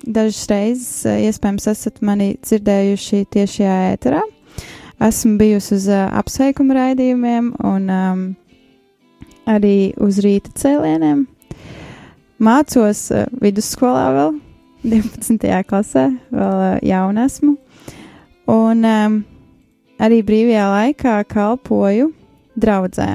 dažas 0.03 0.43
reizes, 0.51 0.91
ā, 1.07 1.17
iespējams, 1.31 1.71
esat 1.71 2.03
mani 2.03 2.33
dzirdējuši 2.43 3.23
tieši 3.33 3.61
šajā 3.61 3.79
ēterā. 3.95 4.27
Esmu 5.03 5.39
bijusi 5.39 5.77
uz 5.79 5.89
uh, 5.95 6.09
apsveikuma 6.19 6.75
raidījumiem 6.81 7.53
un 7.71 7.91
um, 7.91 8.25
arī 9.51 9.93
uz 10.03 10.19
rīta 10.27 10.51
cēlieniem. 10.59 11.29
Mācos 12.43 13.09
uh, 13.15 13.29
vidusskolā 13.43 14.09
vēl, 14.19 14.41
12. 14.83 15.47
klasē, 15.69 16.09
vēl 16.35 16.57
uh, 16.59 16.79
jauna 16.83 17.27
esmu. 17.29 17.55
Un 18.51 18.83
um, 18.83 19.19
arī 20.03 20.23
brīvajā 20.27 20.65
laikā 20.73 21.17
kalpoju 21.31 22.11
draudzē. 22.59 23.09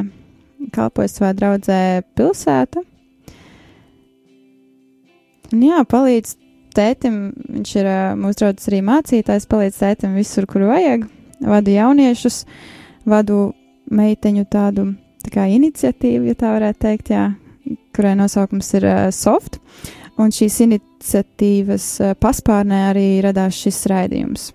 Kalpoju 0.74 1.12
savā 1.12 1.34
draudzē 1.36 1.82
pilsēta. 2.16 2.84
Un 5.52 5.64
jā, 5.64 5.84
palīdz 5.88 6.36
tētim, 6.76 7.20
viņš 7.58 7.76
ir 7.82 7.92
mūsu 8.20 8.42
draugs 8.42 8.72
arī 8.72 8.82
mācītājs, 8.88 9.48
palīdz 9.52 9.82
tētim 9.84 10.16
visur, 10.18 10.48
kur 10.50 10.68
vajag. 10.70 11.06
Vadu 11.44 11.76
jauniešus, 11.76 12.42
vadu 13.08 13.52
meiteņu 13.94 14.48
tādu 14.52 14.90
tā 15.24 15.36
kā 15.36 15.46
iniciatīvu, 15.52 16.32
ja 16.32 16.40
tā 16.40 16.56
varētu 16.56 16.84
teikt, 16.84 17.12
jā, 17.14 17.30
kurai 17.96 18.16
nosaukums 18.20 18.74
ir 18.80 18.88
uh, 18.88 19.08
Soft. 19.12 19.60
Un 20.18 20.34
šīs 20.34 20.62
iniciatīvas 20.66 21.88
uh, 22.02 22.14
paspārnē 22.18 22.88
arī 22.92 23.08
radās 23.26 23.60
šis 23.62 23.84
raidījums. 23.92 24.52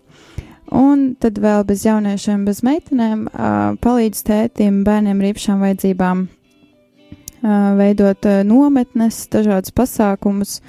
Un 0.73 1.13
tad 1.21 1.37
vēl 1.43 1.67
bez 1.69 1.85
jauniešiem, 1.85 2.47
bez 2.49 2.63
meitenēm 2.65 3.27
uh, 3.29 3.75
palīdz 3.85 4.23
tētim, 4.25 4.81
bērniem 4.87 5.21
ar 5.21 5.29
īpašām 5.29 5.61
vajadzībām 5.67 6.25
uh, 6.25 7.53
veidot 7.77 8.29
uh, 8.31 8.41
nometnes, 8.49 9.27
dažādus 9.33 9.75
pasākumus, 9.77 10.61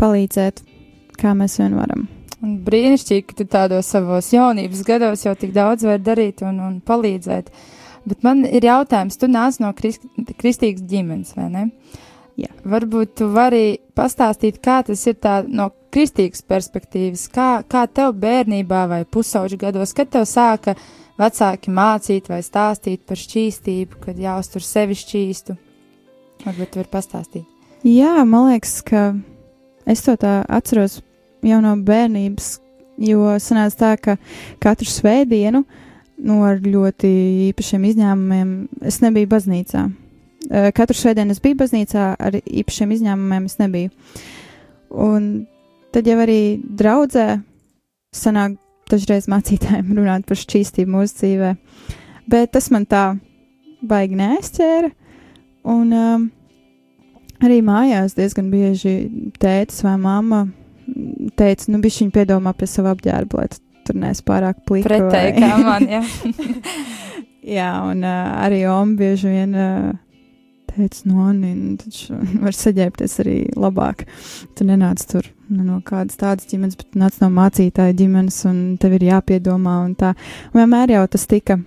palīdzēt, 0.00 0.64
kā 1.20 1.34
mēs 1.36 1.58
vien 1.60 1.76
varam. 1.76 2.08
Un 2.44 2.56
brīnišķīgi, 2.64 3.26
ka 3.28 3.36
tu 3.38 3.46
tādos 3.52 3.88
savos 3.92 4.30
jaunības 4.32 4.82
gados 4.88 5.24
jau 5.24 5.34
tik 5.36 5.52
daudz 5.56 5.84
vari 5.86 6.02
darīt 6.04 6.42
un, 6.44 6.58
un 6.60 6.80
palīdzēt. 6.84 7.52
Bet 8.08 8.24
man 8.24 8.42
ir 8.44 8.64
jautājums, 8.64 9.16
tu 9.20 9.28
nāc 9.32 9.60
no 9.64 9.70
krist, 9.76 10.04
kristīgas 10.40 10.84
ģimenes, 10.88 11.32
vai 11.36 11.50
ne? 11.52 11.68
Jā. 12.40 12.50
Varbūt 12.66 13.14
tu 13.20 13.28
vari 13.30 13.78
pastāstīt, 13.94 14.58
kā 14.64 14.80
tas 14.86 15.04
ir 15.06 15.18
tā 15.22 15.38
no 15.46 15.68
kristīgas 15.94 16.42
perspektīvas, 16.50 17.28
kā, 17.30 17.48
kā 17.70 17.84
tev 17.86 18.16
bērnībā 18.18 18.84
vai 18.90 19.04
pusauģu 19.06 19.60
gados, 19.60 19.94
kad 19.94 20.10
tev 20.10 20.26
sāka 20.26 20.74
vecāki 21.20 21.70
mācīt 21.70 22.30
vai 22.32 22.40
stāstīt 22.42 23.04
par 23.06 23.20
šķīstību, 23.20 24.00
kad 24.02 24.18
jāuztur 24.18 24.64
sevi 24.66 24.98
šķīstu? 24.98 25.54
Varbūt 26.44 26.74
tu 26.74 26.82
vari 26.82 26.90
pastāstīt. 26.90 27.46
Jā, 27.86 28.16
man 28.26 28.50
liekas, 28.50 28.80
ka 28.82 29.12
es 29.86 30.02
to 30.02 30.16
tā 30.18 30.40
atceros 30.50 30.98
jau 31.44 31.60
no 31.62 31.76
bērnības, 31.86 32.54
jo 33.04 33.34
sanāca 33.42 33.78
tā, 33.78 33.92
ka 34.00 34.16
katru 34.62 34.90
svētdienu, 34.90 35.62
nu, 36.24 36.38
ar 36.46 36.62
ļoti 36.64 37.10
īpašiem 37.50 37.84
izņēmumiem, 37.90 38.54
es 38.88 39.02
nebiju 39.04 39.30
baznīcā. 39.30 39.84
Katru 40.50 40.96
svētdienu 40.98 41.32
es 41.32 41.40
biju 41.42 41.56
baznīcā, 41.62 42.14
ar 42.20 42.38
īpašiem 42.42 42.92
izņēmumiem 42.94 43.48
es 43.48 43.58
nebiju. 43.62 43.92
Un 44.94 45.28
Tad 45.94 46.08
jau 46.10 46.16
arī 46.24 46.58
draudzē 46.58 47.38
sanāk 48.14 48.56
dažreiz 48.90 49.28
mācītājiem 49.30 49.92
runāt 50.00 50.26
par 50.26 50.40
šķīstību 50.40 50.90
mūsu 50.90 51.20
dzīvē. 51.20 51.52
Bet 52.30 52.50
tas 52.56 52.66
man 52.74 52.86
tā 52.90 53.04
baigi 53.84 54.18
neaizķēra. 54.18 54.90
Un 55.70 55.94
um, 55.94 56.24
arī 57.46 57.60
mājās 57.64 58.16
diezgan 58.18 58.50
bieži 58.52 58.96
tētis 59.40 59.84
vai 59.86 59.94
mamma 60.02 60.42
teica, 61.38 61.70
nu, 61.70 61.78
bišķiņ 61.84 62.10
piedomā 62.12 62.52
pie 62.58 62.66
sava 62.68 62.92
apģērba, 62.92 63.44
lai 63.44 63.86
tur 63.86 64.00
neesi 64.02 64.26
pārāk 64.26 64.60
plika. 64.66 64.90
Pretēji 64.90 65.38
kā 65.38 65.52
man, 65.62 65.86
jā. 65.88 66.02
jā, 67.60 67.70
un 67.86 68.02
uh, 68.02 68.34
arī 68.42 68.64
Oma 68.68 68.98
bieži 68.98 69.30
vien 69.30 69.54
uh, 69.54 69.94
teica, 70.70 71.02
no 71.08 71.24
Anna, 71.28 71.52
taču 71.80 72.16
var 72.42 72.56
saģērbties 72.56 73.18
arī 73.24 73.36
labāk. 73.58 74.06
Tu 74.56 74.66
nenāc 74.68 75.04
tur 75.10 75.28
nu, 75.48 75.62
no 75.62 75.80
kādas 75.86 76.18
tādas 76.20 76.48
ģimenes, 76.50 76.78
bet 76.80 76.98
nāc 76.98 77.20
no 77.22 77.30
mācītāja 77.34 77.96
ģimenes, 77.98 78.40
un 78.50 78.62
tev 78.80 78.96
ir 78.98 79.08
jāpiedomā, 79.10 79.76
un 79.88 79.94
tā. 79.98 80.14
Un 80.52 80.62
vienmēr 80.62 80.96
jau 80.96 81.04
tas 81.14 81.26
tika 81.30 81.58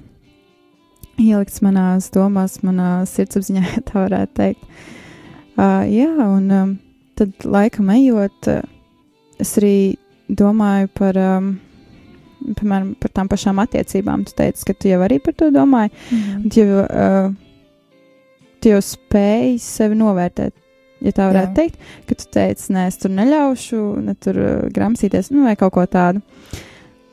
ielikts 1.17 1.63
manās 1.65 2.11
domās, 2.13 2.59
manā 2.65 2.91
sirdsapziņā, 3.09 3.63
ja 3.75 3.85
tā 3.87 4.01
varētu 4.05 4.35
teikt. 4.41 4.67
Uh, 5.57 5.85
jā, 5.89 6.11
un 6.21 6.51
um, 6.53 6.75
tad 7.17 7.47
laikam 7.47 7.89
ejot, 7.95 8.51
uh, 8.51 8.67
es 9.41 9.55
arī 9.61 9.77
domāju 10.27 10.91
par. 10.97 11.17
Um, 11.17 11.55
piemēram, 12.37 12.93
par 13.01 13.11
tām 13.17 13.29
pašām 13.31 13.59
attiecībām. 13.63 14.23
Tu 14.27 14.35
teici, 14.37 14.65
ka 14.67 14.75
tu 14.77 14.91
jau 14.91 15.01
arī 15.03 15.17
par 15.23 15.33
to 15.33 15.49
domāji. 15.51 15.89
Mm 15.89 16.19
-hmm. 16.19 16.43
Un, 16.43 16.51
jau, 16.53 16.83
uh, 16.85 17.46
tu 18.67 18.73
jau 18.73 18.83
spēji 18.83 19.59
sevi 19.63 19.95
novērtēt. 19.95 20.55
Ja 21.05 21.13
tā 21.13 21.27
varētu 21.29 21.51
Jā. 21.51 21.55
teikt, 21.55 21.83
ka 22.09 22.15
tu 22.17 22.25
teici, 22.33 22.71
nē, 22.73 22.87
es 22.89 22.97
tur 22.99 23.13
neļaušu, 23.13 23.81
ne 24.01 24.15
tur 24.17 24.39
uh, 24.41 24.55
gramsīties, 24.73 25.29
nu, 25.31 25.45
vai 25.45 25.53
kaut 25.59 25.75
ko 25.75 25.83
tādu. 25.85 26.23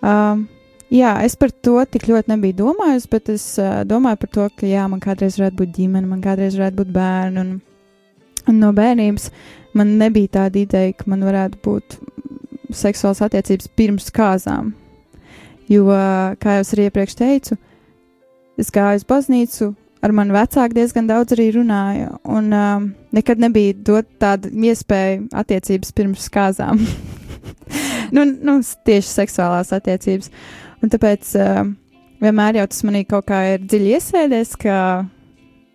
Um, 0.01 0.47
jā, 0.93 1.13
es 1.27 1.37
par 1.37 1.53
to 1.53 1.77
tik 1.93 2.09
ļoti 2.09 2.33
nebiju 2.33 2.57
domājusi, 2.63 3.11
bet 3.13 3.29
es 3.35 3.45
uh, 3.61 3.83
domāju 3.89 4.23
par 4.25 4.33
to, 4.39 4.49
ka 4.57 4.71
jā, 4.71 4.87
man 4.89 5.05
kādreiz 5.05 5.37
varētu 5.39 5.61
būt 5.61 5.77
ģimene, 5.77 6.09
man 6.09 6.25
kādreiz 6.25 6.57
varētu 6.57 6.81
būt 6.81 6.97
bērni. 6.97 7.45
Un, 7.45 7.53
un 8.49 8.65
no 8.65 8.73
bērnības 8.77 9.29
man 9.77 9.95
nebija 10.01 10.33
tāda 10.41 10.63
ideja, 10.65 10.97
ka 10.97 11.13
man 11.13 11.29
varētu 11.29 11.61
būt 11.69 12.01
seksuāls 12.75 13.21
attiecības 13.25 13.69
pirms 13.77 14.09
kāzām. 14.17 14.73
Jo, 15.69 15.87
kā 16.41 16.59
jau 16.59 16.65
es 16.65 16.75
arī 16.75 16.89
iepriekš 16.89 17.21
teicu, 17.21 17.57
es 18.61 18.73
gāju 18.73 19.01
uz 19.01 19.09
baznīcu, 19.09 19.75
ar 20.05 20.13
mani 20.13 20.35
vecāki 20.35 20.77
diezgan 20.77 21.09
daudz 21.09 21.35
arī 21.37 21.49
runāja, 21.57 22.11
un 22.29 22.53
um, 22.53 22.91
nekad 23.17 23.41
nebija 23.41 23.77
dot 23.87 24.11
tādu 24.21 24.51
iespēju 24.53 25.31
attiecības 25.33 25.95
pirms 25.97 26.29
kāzām. 26.33 26.83
nu, 28.17 28.27
nu, 28.27 28.59
tieši 28.61 29.11
seksuālās 29.11 29.73
attiecības. 29.77 30.31
Un 30.85 30.93
tāpēc 30.93 31.33
uh, 31.41 31.65
vienmēr 32.21 32.61
jau 32.61 32.69
tas 32.71 32.85
manī 32.85 33.05
kaut 33.09 33.29
kā 33.31 33.41
ir 33.55 33.65
dziļi 33.65 33.95
iesēdies, 33.97 34.57
ka 34.61 34.79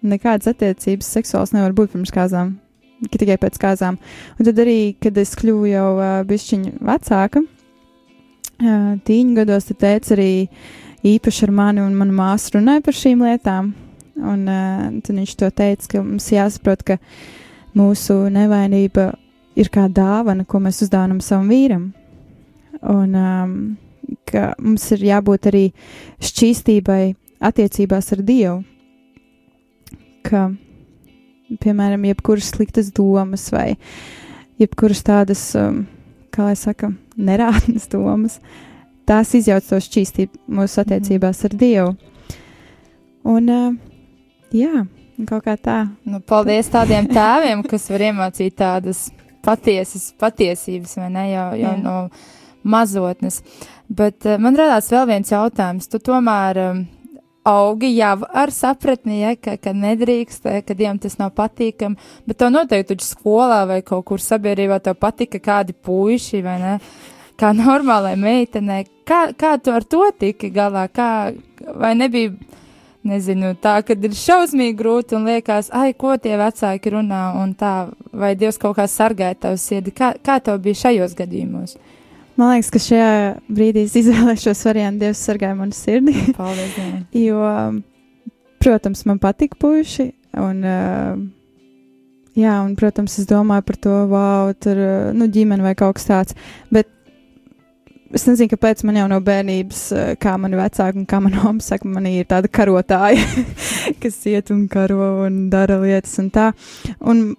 nekādas 0.05 0.53
attiecības 0.53 1.13
seksuāls 1.17 1.55
nevar 1.55 1.73
būt 1.75 1.95
pirms 1.95 2.13
kāzām, 2.13 2.53
tikai 3.09 3.39
pēc 3.41 3.57
kāzām. 3.61 3.97
Un 4.37 4.47
tad 4.47 4.61
arī, 4.61 4.93
kad 5.01 5.17
es 5.17 5.33
kļuvu 5.39 5.73
jau 5.73 5.89
uh, 5.97 6.13
bišķiņu 6.29 6.77
vecāka, 6.91 7.43
uh, 7.43 8.93
tīņu 9.09 9.37
gados, 9.41 9.71
tad 9.71 9.81
teica 9.87 10.15
arī 10.19 10.31
īpaši 11.09 11.47
ar 11.47 11.53
mani 11.63 11.81
un 11.81 11.97
manu 11.97 12.13
māsu 12.13 12.59
runāja 12.59 12.85
par 12.85 13.01
šīm 13.01 13.25
lietām. 13.25 13.73
Un 14.19 14.45
uh, 14.51 14.87
viņš 15.07 15.35
to 15.39 15.49
teica, 15.55 15.93
ka 15.93 16.03
mums 16.03 16.27
jāsaprot, 16.33 16.83
ka 16.83 16.97
mūsu 17.77 18.25
nevainība 18.33 19.13
ir 19.59 19.69
kā 19.73 19.87
dāvana, 19.91 20.45
ko 20.47 20.61
mēs 20.63 20.83
uzdāvinam 20.85 21.21
savam 21.23 21.51
vīram. 21.51 21.85
Un 22.79 23.15
um, 23.15 23.53
ka 24.29 24.53
mums 24.61 24.85
ir 24.95 25.05
jābūt 25.09 25.49
arī 25.51 25.65
šķīstībai 26.23 27.03
attiecībās 27.49 28.11
ar 28.15 28.23
Dievu. 28.25 28.57
Ka, 30.27 30.49
piemēram, 31.63 32.05
jebkuras 32.09 32.51
sliktas 32.53 32.91
domas 32.95 33.47
vai 33.53 33.73
jebkuras 34.59 35.03
tādas, 35.07 35.43
um, 35.57 35.85
kā 36.35 36.49
lai 36.49 36.57
saka, 36.59 36.91
nerātnes 37.17 37.87
domas, 37.91 38.39
tās 39.09 39.33
izjauc 39.37 39.65
to 39.69 39.79
šķīstību 39.81 40.43
mūsu 40.59 40.83
attiecībās 40.83 41.45
ar 41.47 41.55
Dievu. 41.63 41.93
Un 43.29 43.53
uh, 43.53 43.69
Jā, 44.55 44.85
kaut 45.29 45.45
kā 45.45 45.55
tā. 45.59 45.79
Nu, 46.07 46.21
paldies 46.25 46.71
tādiem 46.73 47.09
tēviem, 47.11 47.63
kas 47.67 47.89
var 47.91 48.05
iemācīt 48.09 48.55
tādas 48.59 49.07
patiesas 49.45 50.11
patiesības, 50.19 50.95
vai 50.99 51.09
ne, 51.13 51.25
jau, 51.31 51.49
jau 51.59 51.73
Jā. 51.73 51.81
no 51.83 51.97
mazotnes. 52.67 53.41
Bet 53.87 54.25
uh, 54.27 54.39
man 54.41 54.57
radās 54.59 54.89
vēl 54.91 55.07
viens 55.09 55.31
jautājums. 55.31 55.87
Tu 55.89 56.01
tomēr 56.03 56.59
um, 56.63 56.81
augi 57.47 57.93
jau 57.95 58.15
ar 58.27 58.51
sapratni, 58.53 59.21
ja, 59.23 59.35
ka, 59.39 59.55
ka 59.61 59.73
nedrīkst, 59.75 60.49
ka 60.65 60.75
Dievam 60.75 60.99
tas 61.01 61.17
nav 61.21 61.31
patīkami, 61.37 62.09
bet 62.27 62.39
to 62.41 62.49
noteikti 62.51 62.93
taču 62.93 63.07
skolā 63.07 63.63
vai 63.69 63.79
kaut 63.85 64.05
kur 64.09 64.23
sabiedrībā 64.23 64.81
tev 64.83 64.99
patika 64.99 65.41
kādi 65.43 65.73
puiši, 65.73 66.43
vai 66.45 66.59
ne? 66.61 66.75
Kā 67.39 67.53
normālai 67.55 68.17
meitenei. 68.19 68.83
Kā, 69.07 69.29
kā 69.31 69.55
tu 69.63 69.71
ar 69.71 69.85
to 69.87 70.03
tiki 70.19 70.51
galā? 70.51 70.89
Kā, 70.91 71.31
vai 71.79 71.93
nebija 71.95 72.33
nezinu, 73.07 73.53
tā, 73.61 73.77
kad 73.85 74.03
ir 74.03 74.15
šausmīgi 74.17 74.75
grūti 74.79 75.15
un 75.17 75.27
liekas, 75.29 75.69
ai, 75.75 75.93
ko 75.97 76.15
tie 76.21 76.35
vecāki 76.39 76.93
runā 76.93 77.21
un 77.39 77.53
tā, 77.57 77.89
vai 78.11 78.33
Dievs 78.39 78.59
kaut 78.61 78.77
kā 78.79 78.87
sargāja 78.91 79.37
tavu 79.47 79.59
sirdi. 79.61 79.93
Kā, 79.95 80.13
kā 80.23 80.39
tev 80.43 80.59
bija 80.63 80.83
šajos 80.83 81.15
gadījumos? 81.17 81.77
Man 82.39 82.53
liekas, 82.53 82.71
ka 82.71 82.81
šajā 82.83 83.09
brīdī 83.51 83.85
es 83.87 83.97
izvēlēšos 83.99 84.63
variantu, 84.67 85.05
Dievs 85.05 85.23
sargāja 85.27 85.57
manu 85.59 85.75
sirdi. 85.75 86.15
Paldies, 86.37 86.77
jo, 87.27 87.41
protams, 88.63 89.03
man 89.07 89.19
patīk 89.23 89.57
puiši, 89.59 90.09
un, 90.39 90.61
jā, 92.39 92.55
un, 92.63 92.77
protams, 92.79 93.19
es 93.21 93.27
domāju 93.29 93.67
par 93.71 93.81
to, 93.87 93.97
wow, 94.11 94.53
tur, 94.59 94.79
nu, 95.15 95.27
ģimene 95.31 95.65
vai 95.65 95.75
kaut 95.79 95.99
kas 95.99 96.07
tāds, 96.11 96.39
bet 96.73 96.91
es 98.15 98.25
nezinu, 98.27 98.49
kāpēc 98.53 98.83
man 98.87 98.97
jau 98.99 99.07
no 99.11 99.19
bērnības, 99.23 99.81
eh, 99.95 100.11
kā 100.21 100.35
mani 100.41 100.59
vecāki 100.59 101.01
un 101.01 101.07
kā 101.09 101.19
manā 101.23 101.43
mamma 101.43 101.63
saka, 101.63 101.87
man 101.89 102.07
ir 102.09 102.27
tāda 102.29 102.51
karotāja, 102.51 103.23
kas 104.01 104.19
iet 104.29 104.51
un 104.55 104.67
karo 104.71 105.25
un 105.27 105.47
dara 105.53 105.79
lietas 105.81 106.17
un 106.21 106.29
tā. 106.33 106.49
Un 106.99 107.33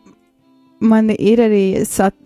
man 0.81 1.11
ir 1.17 1.45
arī, 1.47 1.65
es 1.83 1.97
at, 2.03 2.17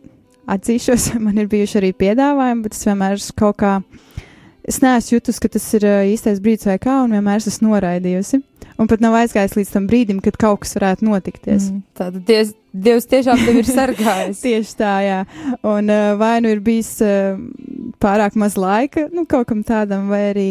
atzīšos, 0.51 1.15
man 1.27 1.41
ir 1.41 1.51
bijuši 1.53 1.81
arī 1.83 1.93
piedāvājumi, 2.05 2.67
bet 2.67 2.77
es 2.77 2.89
vienmēr 2.89 3.23
kaut 3.39 3.61
kā, 3.63 3.77
es 4.65 4.81
neesmu 4.85 5.19
jutus, 5.19 5.41
ka 5.43 5.53
tas 5.53 5.69
ir 5.79 5.89
eh, 5.89 6.01
īstais 6.15 6.43
brīdis 6.45 6.69
vai 6.73 6.81
kā, 6.83 7.03
un 7.05 7.17
vienmēr 7.17 7.43
esmu 7.43 7.73
noraidījusi. 7.73 8.43
Un 8.75 8.89
pat 8.91 9.03
nav 9.05 9.15
aizgājis 9.15 9.55
līdz 9.55 9.71
tam 9.71 9.85
brīdim, 9.87 10.19
kad 10.23 10.37
kaut 10.41 10.65
kas 10.65 10.75
varētu 10.75 11.07
notikties. 11.07 11.69
Mm, 11.71 11.83
Tad 11.95 12.17
dievs, 12.27 12.57
dievs 12.75 13.07
tiešām 13.11 13.41
tevi 13.45 13.63
ir 13.63 13.71
sargājis. 13.79 14.43
Tieši 14.43 14.77
tā, 14.79 14.95
jā. 15.07 15.21
Un 15.63 15.93
uh, 15.93 16.15
vai 16.21 16.37
nu 16.45 16.51
ir 16.53 16.63
bijis 16.65 16.97
uh, 17.05 17.39
pārāk 18.03 18.39
maz 18.41 18.59
laika, 18.61 19.07
nu, 19.15 19.27
kaut 19.31 19.49
kam 19.51 19.63
tādam, 19.67 20.11
vai 20.13 20.25
arī 20.33 20.51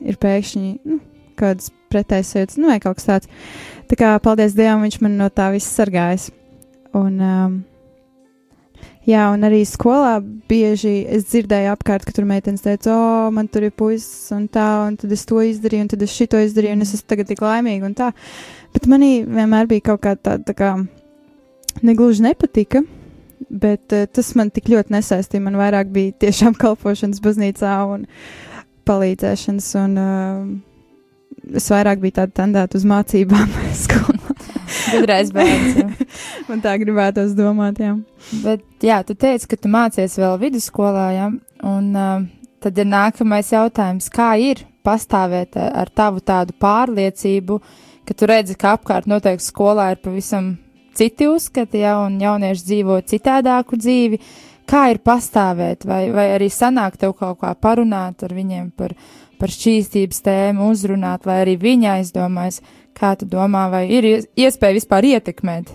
ir 0.00 0.20
pēkšņi 0.20 0.68
nu, 0.88 1.00
kādas 1.40 1.72
pretējas 1.90 2.34
sajūtas, 2.34 2.60
nu, 2.60 2.70
vai 2.70 2.78
kaut 2.82 3.00
kas 3.00 3.08
tāds. 3.08 3.32
Tā 3.90 3.98
kā 3.98 4.12
paldies 4.22 4.54
Dievam, 4.54 4.84
viņš 4.86 5.00
man 5.02 5.18
no 5.18 5.26
tā 5.32 5.50
viss 5.54 5.74
sargājas. 5.74 6.28
Un, 6.94 7.16
um, 7.22 7.56
jā, 9.06 9.24
un 9.32 9.46
arī 9.46 9.64
skolā 9.66 10.18
bieži 10.50 11.00
es 11.10 11.26
dzirdēju 11.30 11.72
apkārt, 11.72 12.06
ka 12.06 12.14
tur 12.14 12.28
meitenes 12.28 12.62
teica, 12.64 12.94
o, 12.94 13.32
man 13.34 13.50
tur 13.50 13.66
ir 13.66 13.74
puisis 13.74 14.30
un 14.36 14.46
tā, 14.52 14.68
un 14.86 14.98
tad 15.00 15.12
es 15.14 15.26
to 15.26 15.42
izdarīju, 15.42 15.86
un 15.86 15.92
tad 15.92 16.06
es 16.06 16.14
šito 16.14 16.38
izdarīju, 16.42 16.78
un 16.78 16.86
es 16.86 16.94
esmu 16.98 17.10
tagad 17.14 17.30
tik 17.30 17.42
laimīga 17.44 17.88
un 17.88 17.98
tā. 17.98 18.12
Bet 18.74 18.86
manī 18.90 19.20
vienmēr 19.26 19.70
bija 19.70 19.90
kaut 19.90 20.04
kā 20.06 20.14
tāda, 20.18 20.44
tā 20.46 20.54
kā 20.58 20.74
negluži 21.86 22.24
nepatika, 22.24 22.82
bet 23.48 23.94
uh, 23.96 24.06
tas 24.12 24.32
man 24.38 24.52
tik 24.54 24.70
ļoti 24.72 24.94
nesaistīja. 24.94 25.44
Man 25.44 25.58
vairāk 25.60 25.92
bija 25.94 26.16
tiešām 26.26 26.56
kalpošanas 26.62 27.22
baznīcā 27.24 27.76
un 27.90 28.06
palīdzēšanas, 28.88 29.70
un 29.82 30.00
uh, 30.00 31.56
es 31.56 31.68
vairāk 31.72 32.02
biju 32.02 32.18
tāda 32.20 32.36
tendēta 32.42 32.78
uz 32.80 32.86
mācībām 32.88 33.54
skolā. 33.84 34.36
Gudrais 34.90 35.30
bērns. 35.34 36.08
Man 36.48 36.62
tā 36.64 36.74
gribētos 36.80 37.34
domāt, 37.38 37.80
jā. 37.82 37.94
Bet, 38.44 38.64
jā, 38.84 39.00
tu 39.06 39.16
teici, 39.18 39.48
ka 39.50 39.58
tu 39.58 39.70
mācies 39.72 40.16
vēl 40.20 40.38
vidusskolā, 40.40 41.06
jā, 41.16 41.30
un 41.66 41.92
uh, 41.94 42.26
tad 42.62 42.78
ir 42.78 42.88
nākamais 42.88 43.52
jautājums, 43.54 44.10
kā 44.12 44.32
ir 44.40 44.64
pastāvēt 44.86 45.58
ar 45.60 45.90
tavu 45.92 46.22
tādu 46.24 46.54
pārliecību, 46.60 47.60
ka 48.08 48.16
tu 48.16 48.28
redzi, 48.30 48.56
ka 48.58 48.76
apkārt 48.78 49.08
noteikti 49.10 49.44
skolā 49.44 49.90
ir 49.94 50.00
pavisam 50.04 50.54
citi 50.96 51.28
uzskati, 51.30 51.82
jā, 51.84 51.96
un 52.06 52.18
jaunieši 52.20 52.66
dzīvo 52.66 53.00
citādāku 53.10 53.78
dzīvi. 53.80 54.20
Kā 54.70 54.84
ir 54.92 55.00
pastāvēt, 55.02 55.84
vai, 55.88 56.04
vai 56.14 56.28
arī 56.36 56.46
sanāk 56.52 56.98
tev 57.00 57.16
kaut 57.18 57.40
kā 57.40 57.50
parunāt 57.58 58.22
ar 58.22 58.34
viņiem 58.36 58.68
par, 58.78 58.94
par 59.40 59.50
šķīstības 59.50 60.22
tēmu, 60.22 60.68
uzrunāt, 60.70 61.26
lai 61.26 61.40
arī 61.42 61.56
viņi 61.58 61.88
aizdomājas, 61.96 62.60
kā 62.94 63.16
tu 63.18 63.26
domā, 63.26 63.66
vai 63.72 63.88
ir 63.90 64.06
ies- 64.06 64.28
iespēja 64.38 64.78
vispār 64.78 65.08
ietekmēt? 65.10 65.72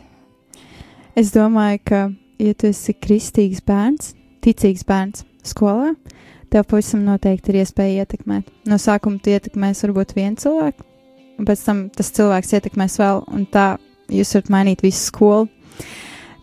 Es 1.16 1.32
domāju, 1.36 1.80
ka, 1.84 2.02
ja 2.40 2.54
tu 2.54 2.70
esi 2.72 2.96
kristīgs 2.96 3.64
bērns, 3.68 4.14
ticīgs 4.44 4.86
bērns 4.88 5.26
skolā, 5.44 5.94
tev 6.52 6.64
pavisam 6.70 7.04
noteikti 7.04 7.52
ir 7.52 7.62
iespēja 7.64 8.06
ietekmēt. 8.06 8.48
No 8.70 8.80
sākuma 8.80 9.20
tu 9.20 9.34
ietekmēsi 9.34 9.88
varbūt 9.88 10.16
vienu 10.16 10.40
cilvēku, 10.40 10.86
un 11.40 11.48
pēc 11.50 11.66
tam 11.68 11.84
tas 11.96 12.12
cilvēks 12.16 12.56
ietekmēs 12.60 13.00
vēl, 13.02 13.24
un 13.28 13.44
tā 13.52 13.68
jūs 14.12 14.36
varat 14.36 14.52
mainīt 14.54 14.84
visu 14.86 15.08
skolu. 15.10 15.48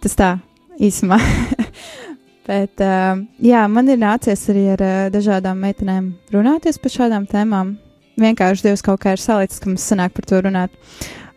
Tas 0.02 0.16
tā 0.18 0.34
īsumā. 0.82 1.18
Bet, 2.48 2.82
uh, 2.82 3.22
jā, 3.38 3.62
man 3.70 3.90
ir 3.92 4.00
nācies 4.02 4.42
arī 4.50 4.66
ar 4.74 4.82
uh, 4.82 4.94
dažādām 5.14 5.60
meitenēm 5.62 6.08
runāties 6.34 6.80
par 6.82 6.94
šādām 6.94 7.28
tēmām. 7.30 7.76
Vienkārši 8.18 8.66
Dievs 8.66 8.82
kaut 8.84 9.00
kā 9.04 9.14
ir 9.14 9.22
salicis, 9.22 9.60
ka 9.62 9.70
mums 9.70 9.86
sanāk 9.86 10.16
par 10.16 10.26
to 10.28 10.40
runāt. 10.42 10.74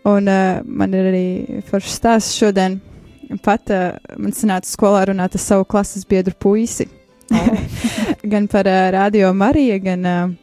Un 0.06 0.30
uh, 0.30 0.66
man 0.66 0.94
ir 0.98 1.12
arī 1.12 1.28
foršs 1.70 2.00
stāsts 2.02 2.40
šodien. 2.40 2.80
Pat 3.46 3.70
uh, 3.74 4.00
man 4.18 4.34
sanāca 4.34 4.70
skolā 4.70 5.06
runāt 5.12 5.38
ar 5.38 5.42
savu 5.42 5.68
klases 5.70 6.06
biedru 6.10 6.34
puisi. 6.42 6.90
gan 8.34 8.50
par 8.50 8.70
uh, 8.70 8.90
radio 8.98 9.32
Mariju, 9.34 9.78
gan 9.86 10.10
uh, 10.10 10.34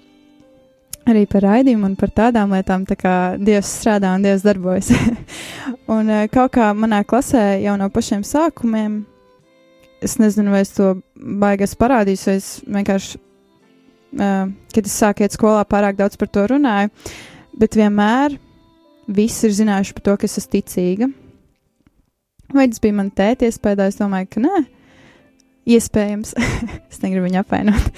arī 1.09 1.25
par 1.31 1.45
raidījumu 1.47 1.89
un 1.91 1.97
par 1.99 2.13
tādām 2.15 2.53
lietām, 2.55 2.85
tā 2.89 2.97
kā 2.99 3.15
Dievs 3.41 3.71
strādā 3.81 4.13
un 4.17 4.27
Dievs 4.27 4.45
darbojas. 4.47 4.93
un 5.97 6.11
uh, 6.11 6.27
kaut 6.33 6.55
kā 6.57 6.71
manā 6.77 7.03
klasē 7.09 7.63
jau 7.63 7.75
no 7.81 7.89
pašiem 7.93 8.25
sākumiem, 8.27 9.03
es 10.03 10.19
nezinu, 10.23 10.53
vai 10.55 10.63
es 10.67 10.73
to 10.77 10.95
baigas 11.17 11.75
parādīšu, 11.79 12.29
vai 12.31 12.37
es 12.39 12.51
vienkārši, 12.79 13.21
uh, 14.19 14.47
kad 14.75 14.91
es 14.91 15.01
sāku 15.03 15.27
iet 15.27 15.37
skolā, 15.37 15.65
pārāk 15.69 15.99
daudz 15.99 16.19
par 16.21 16.31
to 16.31 16.47
runāju, 16.55 16.93
bet 17.59 17.79
vienmēr 17.79 18.39
visi 19.13 19.49
ir 19.49 19.59
zinājuši 19.59 19.99
par 19.99 20.07
to, 20.09 20.17
ka 20.21 20.31
es 20.31 20.39
esmu 20.41 20.55
ticīga. 20.57 21.11
Vai 22.53 22.69
tas 22.69 22.83
bija 22.85 22.99
man 22.99 23.09
tēti 23.17 23.49
iespējā, 23.49 23.89
es 23.89 23.99
domāju, 23.99 24.29
ka 24.35 24.43
nē. 24.45 24.63
Iespējams, 25.69 26.33
es 26.91 27.03
negribu 27.05 27.29
viņu 27.29 27.43
apvainot. 27.45 27.91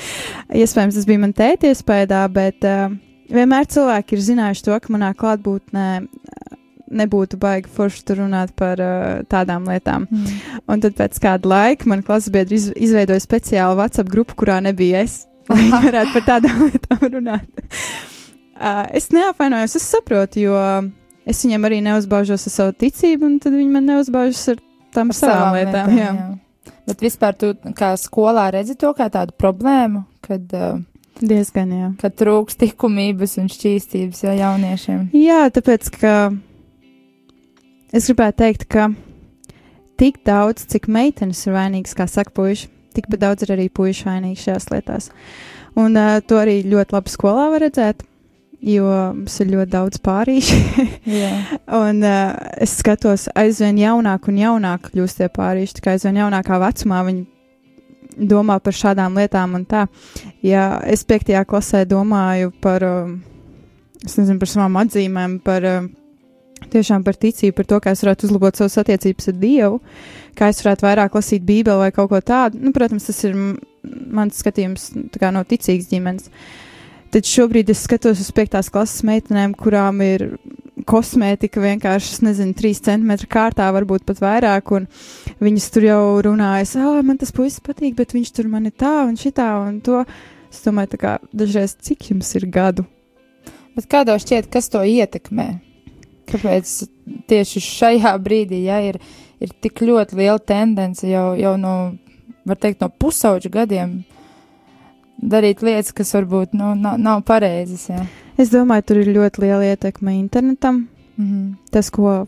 Iespējams, 0.53 0.99
tas 0.99 1.07
bija 1.09 1.23
man 1.23 1.33
tēti 1.37 1.71
iespējā, 1.73 2.21
bet 2.35 2.67
uh, 2.69 2.93
vienmēr 3.33 3.69
cilvēki 3.73 4.19
ir 4.19 4.25
zinājuši 4.27 4.67
to, 4.67 4.77
ka 4.85 4.93
manā 4.93 5.15
klātbūtnē 5.17 5.87
uh, 6.05 6.59
nebūtu 6.95 7.39
baigi 7.41 7.73
forši 7.73 8.05
tur 8.05 8.21
runāt 8.21 8.53
par 8.59 8.81
uh, 8.85 9.23
tādām 9.33 9.65
lietām. 9.71 10.05
Mm. 10.11 10.35
Un 10.69 10.85
tad 10.85 10.99
pēc 10.99 11.17
kāda 11.25 11.49
laika 11.51 11.89
man 11.89 12.05
klases 12.07 12.35
biedri 12.35 12.61
iz, 12.61 12.69
izveidoja 12.77 13.25
speciālu 13.25 13.81
WhatsApp 13.81 14.13
grupu, 14.13 14.37
kurā 14.45 14.61
nebija 14.65 15.01
es. 15.07 15.23
Lai 15.53 15.71
varētu 15.73 16.13
par 16.19 16.29
tādām 16.29 16.63
lietām 16.69 17.09
runāt. 17.17 17.65
uh, 18.61 18.85
es 18.93 19.09
neapvainojos, 19.17 19.81
es 19.81 19.89
saprotu, 19.97 20.45
jo 20.45 20.61
es 21.25 21.41
viņiem 21.41 21.65
arī 21.65 21.81
neuzbaužos 21.89 22.45
ar 22.49 22.59
savu 22.61 22.77
ticību, 22.85 23.25
un 23.25 23.41
tad 23.41 23.57
viņi 23.57 23.73
man 23.73 23.89
neuzbaužas 23.89 24.51
ar 24.53 24.65
tām 24.93 25.13
Par 25.17 25.23
savām 25.25 25.57
lietām. 25.57 25.97
jā. 25.97 26.13
jā. 26.13 26.33
Bet 26.85 27.01
vispār 27.01 27.37
tu 27.39 27.53
kā 27.77 27.95
skolā 28.01 28.51
redzi 28.53 28.77
to 28.81 28.91
kā 28.97 29.09
tādu 29.13 29.33
problēmu, 29.41 30.05
kad, 30.25 30.45
uh, 30.53 30.83
Diezgan, 31.15 31.71
jā. 31.71 31.89
kad 32.01 32.17
trūks 32.19 32.59
likumības 32.61 33.37
un 33.39 33.49
šķīstības 33.53 34.25
jau 34.27 34.35
jauniešiem. 34.35 35.05
Jā, 35.15 35.45
tāpēc, 35.55 35.91
ka 35.95 36.15
es 37.95 38.09
gribētu 38.11 38.41
teikt, 38.43 38.67
ka 38.67 38.89
tik 40.01 40.19
daudz, 40.27 40.67
cik 40.73 40.91
meitenes 40.91 41.45
ir 41.47 41.55
vainīgas, 41.55 41.95
kā 41.97 42.09
saka 42.11 42.35
puiši, 42.35 42.67
tikpat 42.99 43.23
daudz 43.23 43.47
ir 43.47 43.55
arī 43.55 43.69
puiši 43.71 44.09
vainīgi 44.11 44.43
šajās 44.43 44.69
lietās. 44.75 45.09
Un 45.79 45.95
uh, 45.99 46.19
to 46.27 46.43
arī 46.43 46.61
ļoti 46.67 46.99
labi 46.99 47.15
skolā 47.15 47.47
var 47.55 47.65
redzēt, 47.65 48.05
jo 48.65 48.89
mums 49.19 49.37
ir 49.43 49.51
ļoti 49.53 49.73
daudz 49.75 50.01
pārīši. 50.05 50.59
Un 51.83 52.01
uh, 52.01 52.33
es 52.65 52.79
skatos, 52.81 53.29
aizvien 53.37 53.79
jaunāk 53.81 54.31
un 54.33 54.41
jaunāk 54.41 54.91
kļūst 54.93 55.21
tie 55.21 55.29
pārīši, 55.33 55.83
kā 55.85 55.97
aizvien 55.97 56.23
jaunākā 56.23 56.59
vecumā 56.63 57.03
viņi 57.09 58.29
domā 58.31 58.61
par 58.63 58.77
šādām 58.77 59.19
lietām 59.19 59.59
un 59.59 59.67
tā. 59.69 59.85
Ja 60.45 60.79
es 60.87 61.05
piektajā 61.07 61.45
klasē 61.49 61.85
domāju 61.89 62.53
par, 62.65 62.87
um, 62.87 63.19
es 64.05 64.17
nezinu, 64.21 64.39
par 64.41 64.51
savām 64.51 64.81
atzīmēm, 64.85 65.39
par 65.45 65.69
um, 65.69 65.91
tiešām 66.73 67.05
par 67.05 67.19
ticību, 67.21 67.57
par 67.59 67.69
to, 67.69 67.81
kā 67.83 67.95
es 67.95 68.03
varētu 68.05 68.29
uzlabot 68.29 68.57
savas 68.57 68.79
attiecības 68.81 69.31
ar 69.31 69.39
Dievu, 69.41 69.81
kā 70.39 70.51
es 70.53 70.63
varētu 70.65 70.87
vairāk 70.87 71.19
lasīt 71.19 71.45
Bībeli 71.47 71.83
vai 71.83 71.91
kaut 71.95 72.11
ko 72.13 72.21
tādu. 72.25 72.61
Nu, 72.63 72.73
protams, 72.77 73.09
tas 73.11 73.21
ir 73.29 73.37
mans 73.85 74.41
skatījums 74.41 74.93
no 74.95 75.45
ticīgas 75.49 75.91
ģimenes. 75.91 76.31
Tad 77.15 77.29
šobrīd 77.31 77.69
es 77.71 77.85
skatos 77.87 78.19
uz 78.19 78.33
piektās 78.35 78.67
klases 78.75 79.05
meitenēm, 79.07 79.53
kurām 79.55 80.01
ir 80.03 80.25
kosmētika 80.83 81.61
vienkārši, 81.63 82.17
nezinu, 82.27 82.57
3 82.59 82.81
centimetru 82.89 83.29
kārtā, 83.31 83.69
varbūt 83.77 84.03
pat 84.09 84.19
vairāk, 84.19 84.73
viņas 85.39 85.69
tur 85.71 85.87
jau 85.87 86.01
runājas, 86.27 86.73
ah, 86.83 86.99
man 87.07 87.21
tas 87.21 87.31
puisis 87.31 87.63
patīk, 87.63 87.95
bet 88.01 88.17
viņš 88.17 88.33
tur 88.35 88.49
man 88.51 88.67
ir 88.67 88.75
tā 88.75 89.05
un 89.05 89.15
šitā 89.21 89.47
un 89.63 89.77
to. 89.87 90.01
Es 90.51 90.65
domāju, 90.67 90.99
kā 90.99 91.13
dažreiz 91.31 91.77
cik 91.87 92.11
jums 92.11 92.33
ir 92.35 92.49
gadu? 92.51 92.83
Bet 93.79 93.87
kā 93.91 94.03
tev 94.07 94.19
šķiet, 94.23 94.51
kas 94.51 94.67
to 94.75 94.83
ietekmē? 94.83 95.47
Kāpēc 96.31 96.73
tieši 97.31 97.63
šajā 97.63 98.17
brīdī 98.27 98.65
ja, 98.67 98.81
ir, 98.83 98.99
ir 99.39 99.55
tik 99.63 99.87
ļoti 99.87 100.19
liela 100.19 100.43
tendence 100.43 101.07
jau, 101.07 101.29
jau 101.39 101.55
no, 101.63 101.77
var 102.43 102.59
teikt, 102.59 102.83
no 102.83 102.91
pusauģu 102.91 103.55
gadiem 103.55 104.01
darīt 105.21 105.63
lietas, 105.65 105.93
kas 105.97 106.15
varbūt 106.17 106.57
nu, 106.59 106.73
nav, 106.79 106.99
nav 107.01 107.23
pareizas? 107.29 107.89
Ja. 107.91 108.05
Es 108.41 108.51
domāju, 108.53 108.89
tur 108.89 109.03
ir 109.03 109.13
ļoti 109.15 109.45
liela 109.45 109.71
ietekme 109.75 110.17
internetam. 110.19 110.89
Mhm. 111.17 111.71
Tas, 111.71 111.91
ko 111.95 112.25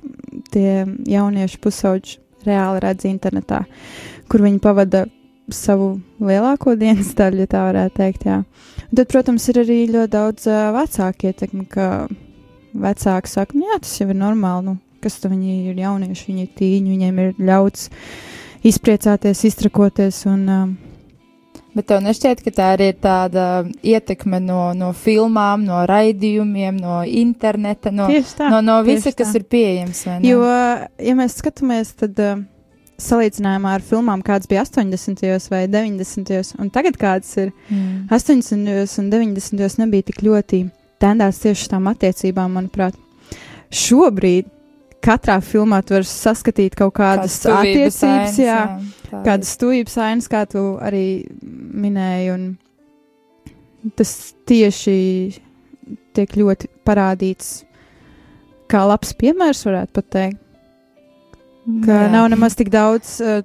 tie 0.54 0.84
jaunieši 1.10 1.58
pusauģi 1.62 2.18
reāli 2.46 2.82
redz 2.84 3.06
internetā, 3.08 3.64
kur 4.30 4.44
viņi 4.46 4.62
pavada 4.62 5.06
savu 5.52 5.96
lielāko 6.22 6.76
dienas 6.78 7.12
daļu, 7.18 7.42
ja 7.44 7.50
tā 7.50 7.64
varētu 7.66 7.98
teikt. 7.98 8.26
Jā. 8.28 8.40
Un 8.86 8.98
tad, 8.98 9.08
protams, 9.10 9.46
ir 9.50 9.60
arī 9.62 9.78
ļoti 9.90 10.12
daudz 10.14 10.46
uh, 10.50 10.70
vecāku 10.76 11.30
ietekmi, 11.30 11.66
ka 11.70 12.06
vecāki 12.76 13.30
saka, 13.30 13.58
nu, 13.58 13.66
jā, 13.70 13.78
tas 13.82 13.94
jau 14.00 14.08
ir 14.10 14.18
normāli. 14.18 14.70
Nu, 14.70 14.78
kas 15.02 15.20
tad 15.22 15.34
viņi 15.34 15.72
ir 15.72 15.82
jaunieši, 15.82 16.26
viņi 16.30 16.46
ir 16.46 16.52
tīņi, 16.58 16.94
viņiem 16.94 17.22
ir 17.22 17.46
ļauts 17.50 17.88
izpriecāties, 18.66 19.44
iztrakoties. 19.50 20.22
Un, 20.30 20.46
uh, 20.46 20.85
Bet 21.76 21.86
tev 21.90 22.00
nešķiet, 22.00 22.40
ka 22.40 22.50
tā 22.56 22.66
arī 22.72 22.86
ir 22.94 22.98
tāda 23.04 23.42
ietekme 23.84 24.38
no, 24.40 24.70
no 24.72 24.94
filmām, 24.96 25.66
no 25.68 25.82
raidījumiem, 25.88 26.78
no 26.80 27.02
interneta, 27.04 27.92
no, 27.92 28.06
tā. 28.38 28.48
no, 28.48 28.62
no 28.64 28.78
visa, 28.86 29.12
kas 29.12 29.34
tā. 29.34 29.42
ir 29.42 29.44
pieejams. 29.52 30.00
Jo, 30.24 30.40
ja 31.04 31.16
mēs 31.18 31.36
skatāmies, 31.42 31.92
tad 32.00 32.16
uh, 32.24 32.40
salīdzinājumā 32.96 33.74
ar 33.76 33.84
filmām, 33.84 34.24
kādas 34.24 34.48
bija 34.48 34.64
80. 34.64 35.50
vai 35.52 35.66
90. 35.68 36.54
un 36.62 36.72
tagad 36.72 36.96
kādas 37.00 37.36
ir 37.44 37.52
Mm. 37.68 38.06
80. 38.08 38.98
un 39.02 39.10
90. 39.10 39.78
nebija 39.82 40.08
tik 40.08 40.22
ļoti 40.24 40.62
tendēts 41.02 41.42
tieši 41.42 41.66
uz 41.66 41.70
tām 41.72 41.88
attiecībām, 41.90 42.56
manuprāt. 42.56 42.94
šobrīd 43.70 44.46
katrā 45.06 45.38
filmā 45.44 45.80
tu 45.86 45.96
vari 45.96 46.08
saskatīt 46.10 46.76
kaut 46.78 46.96
kādas 46.98 47.38
Kāds 47.44 47.60
attiecības, 47.60 48.02
ainas, 48.10 48.38
jā, 48.42 48.60
tā 49.06 49.22
kādas 49.26 49.52
tuvības 49.60 49.98
ainas, 50.06 50.30
kā 50.32 50.44
tu 50.50 50.64
arī 50.82 51.06
minēji, 51.42 52.32
un 52.34 53.92
tas 53.98 54.12
tieši 54.48 54.96
tiek 56.16 56.36
ļoti 56.40 56.70
parādīts 56.86 57.60
kā 58.70 58.82
labs 58.88 59.14
piemērs, 59.18 59.64
varētu 59.68 59.94
pat 59.94 60.08
teikt, 60.16 60.40
ka 61.86 62.00
Jā. 62.06 62.08
nav 62.10 62.28
nemaz 62.32 62.56
tik 62.58 62.70
daudz 62.74 63.18
uh, 63.22 63.44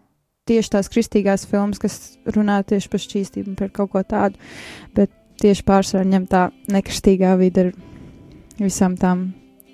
tieši 0.50 0.74
tās 0.76 0.90
kristīgās 0.92 1.46
filmas, 1.50 1.82
kas 1.82 2.18
runā 2.36 2.62
tieši 2.68 2.90
par 2.92 3.04
šķīstību 3.04 3.54
un 3.54 3.60
par 3.60 3.72
kaut 3.76 3.94
ko 3.94 4.04
tādu, 4.06 4.42
bet 4.98 5.14
tieši 5.42 5.66
pārsvarā 5.68 6.08
ņem 6.10 6.28
tā 6.32 6.48
nekristīgā 6.74 7.36
vide 7.40 7.68
ar 7.68 7.72
visām 8.62 8.98
tām 9.00 9.30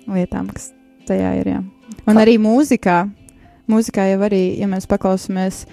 lietām, 0.08 0.52
kas 0.52 0.70
tajā 1.08 1.34
ir. 1.40 1.52
Jā. 1.56 1.64
Un 2.08 2.20
arī 2.20 2.38
mūzikā. 2.40 3.02
Mūzikā 3.68 4.08
jau 4.12 4.22
arī, 4.28 4.42
ja 4.60 4.68
mēs 4.70 4.88
paklausāmies 4.88 5.64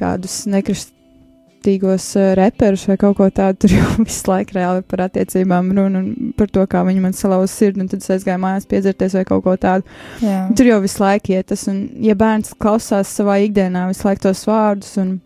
kādus 0.00 0.46
nekristīgos 0.48 2.06
uh, 2.16 2.30
reperus 2.38 2.86
vai 2.88 2.96
kaut 3.00 3.18
ko 3.18 3.28
tādu, 3.34 3.58
tur 3.64 3.74
jau 3.76 3.88
visu 4.08 4.30
laiku 4.30 4.56
reāli 4.56 4.84
par 4.88 5.04
attiecībām 5.08 5.72
runa 5.76 6.00
un 6.00 6.34
par 6.38 6.48
to, 6.52 6.64
kā 6.70 6.82
viņi 6.88 7.04
man 7.04 7.16
salauza 7.16 7.52
sirdi, 7.52 7.84
un 7.84 7.90
tad 7.92 8.00
es 8.00 8.14
aizgāju 8.16 8.40
mājās 8.40 8.68
piedzerties 8.70 9.18
vai 9.18 9.26
kaut 9.28 9.44
ko 9.44 9.56
tādu. 9.60 9.98
Jā. 10.24 10.46
Tur 10.56 10.72
jau 10.72 10.80
visu 10.86 11.04
laiku 11.04 11.36
iet 11.36 11.50
tas, 11.52 11.66
un 11.72 11.82
ja 12.00 12.16
bērns 12.16 12.56
klausās 12.60 13.12
savā 13.20 13.42
ikdienā 13.44 13.90
visu 13.92 14.08
laiku 14.08 14.30
tos 14.30 14.46
vārdus, 14.48 14.96
un 15.02 15.18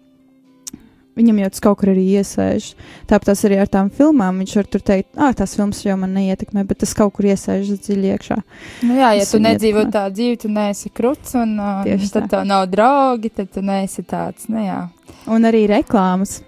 viņam 1.18 1.38
jau 1.42 1.50
tas 1.54 1.64
kaut 1.64 1.78
kur 1.80 1.92
arī 1.92 2.04
iesēž. 2.20 2.72
Tāpat 3.10 3.30
tas 3.30 3.44
arī 3.46 3.60
ar 3.62 3.70
tām 3.70 3.90
filmām. 3.94 4.40
Viņš 4.42 4.56
var 4.58 4.70
tur 4.72 4.84
teikt, 4.90 5.10
ah, 5.16 5.34
tās 5.36 5.54
filmas 5.58 5.84
jau 5.84 5.96
man 6.00 6.16
neietekmē, 6.16 6.66
bet 6.68 6.82
tas 6.82 6.94
kaut 6.98 7.14
kur 7.16 7.28
iesēžas 7.30 7.84
dziļi 7.86 8.12
iekšā. 8.16 8.40
Nu, 8.86 8.98
jā, 8.98 9.14
ja 9.20 9.28
tu 9.28 9.38
ir 9.38 9.46
nedzīvo 9.46 9.86
tādu 9.94 10.18
dzīvi, 10.18 10.42
tu 10.44 10.52
neesi 10.52 10.90
kruts, 10.94 11.36
un 11.38 11.56
uh, 11.60 11.86
tad 11.86 12.24
tā. 12.24 12.26
tev 12.36 12.44
nav 12.50 12.66
draugi, 12.72 13.32
tad 13.34 13.52
tu 13.54 13.62
neesi 13.64 14.04
tāds, 14.08 14.50
nu 14.52 14.62
jā, 14.64 14.82
Un 15.30 15.48
arī 15.48 15.64
reklāmas. 15.70 16.42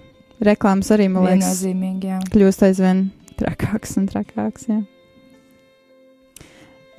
Reklāmas 0.45 0.91
arī, 0.93 1.07
man 1.09 1.25
liekas, 1.31 1.63
kļūst 2.33 2.67
aizvien 2.67 3.07
trakāks 3.41 3.97
un 3.97 4.09
trakāks. 4.11 4.67
Jā, 4.69 4.83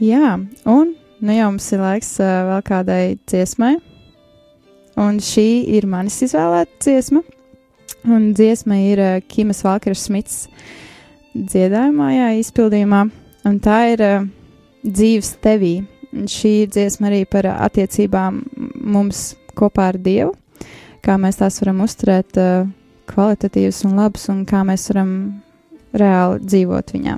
jā 0.02 0.32
un 0.66 0.96
nu 1.22 1.36
jau 1.36 1.52
mums 1.52 1.70
ir 1.74 1.84
laiks 1.84 2.16
uh, 2.24 2.34
vēl 2.50 2.66
kādai 2.66 3.02
dziesmai. 3.30 3.76
Un 4.98 5.22
šī 5.22 5.48
ir 5.78 5.86
manis 5.86 6.18
izvēlēta 6.26 6.82
dziesma. 6.82 7.22
Un 8.08 8.32
dziesma 8.38 8.78
ir 8.84 9.02
uh, 9.02 9.20
Kimas 9.28 9.64
Valkera 9.66 9.98
Smits 9.98 10.46
dziedājumā, 11.36 12.10
jā, 12.16 12.32
izpildījumā. 12.42 13.04
Un 13.48 13.60
tā 13.64 13.78
ir 13.94 14.04
uh, 14.06 14.28
dzīves 14.86 15.36
tevī. 15.44 15.76
Šī 16.32 16.54
ir 16.64 16.72
dziesma 16.72 17.12
arī 17.12 17.26
par 17.30 17.50
attiecībām 17.52 18.42
mums 18.88 19.36
kopā 19.58 19.92
ar 19.92 20.00
Dievu, 20.02 20.34
kā 21.04 21.18
mēs 21.20 21.42
tās 21.42 21.60
varam 21.62 21.84
uzturēt 21.86 22.40
uh, 22.42 22.68
kvalitatīvas 23.12 23.84
un 23.88 23.98
labas, 24.00 24.28
un 24.32 24.46
kā 24.48 24.64
mēs 24.68 24.88
varam 24.92 25.12
reāli 25.98 26.44
dzīvot 26.46 26.96
viņā. 26.96 27.18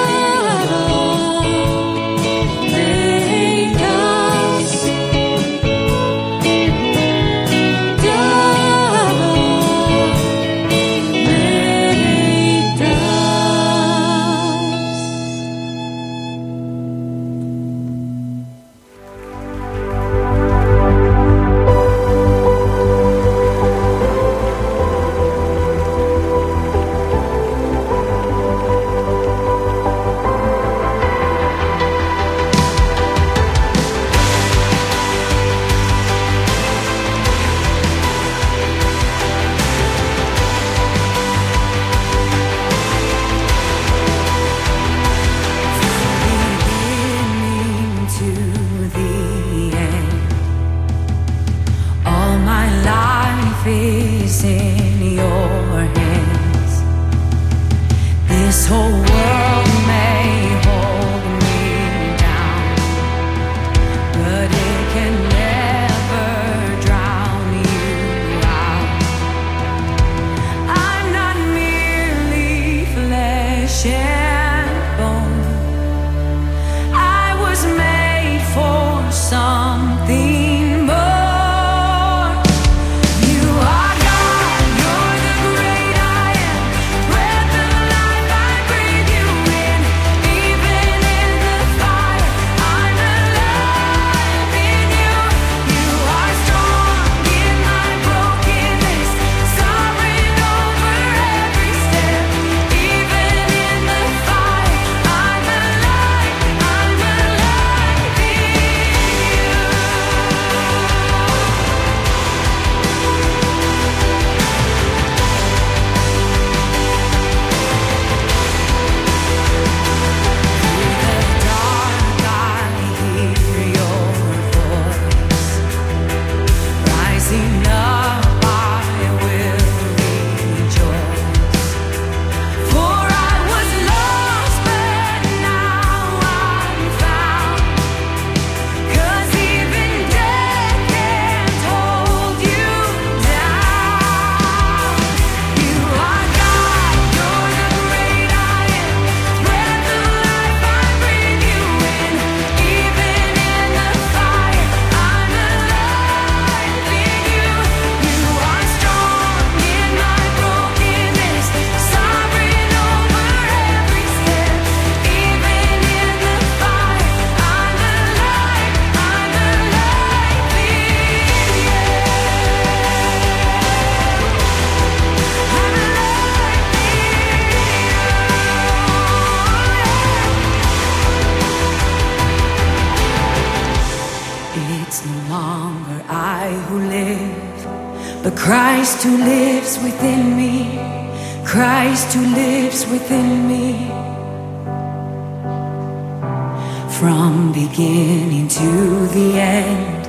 From 197.01 197.51
beginning 197.51 198.47
to 198.47 199.07
the 199.07 199.33
end, 199.33 200.05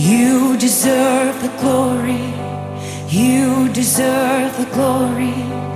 you 0.00 0.56
deserve 0.56 1.42
the 1.42 1.54
glory, 1.60 2.32
you 3.06 3.68
deserve 3.74 4.56
the 4.56 4.64
glory. 4.72 5.75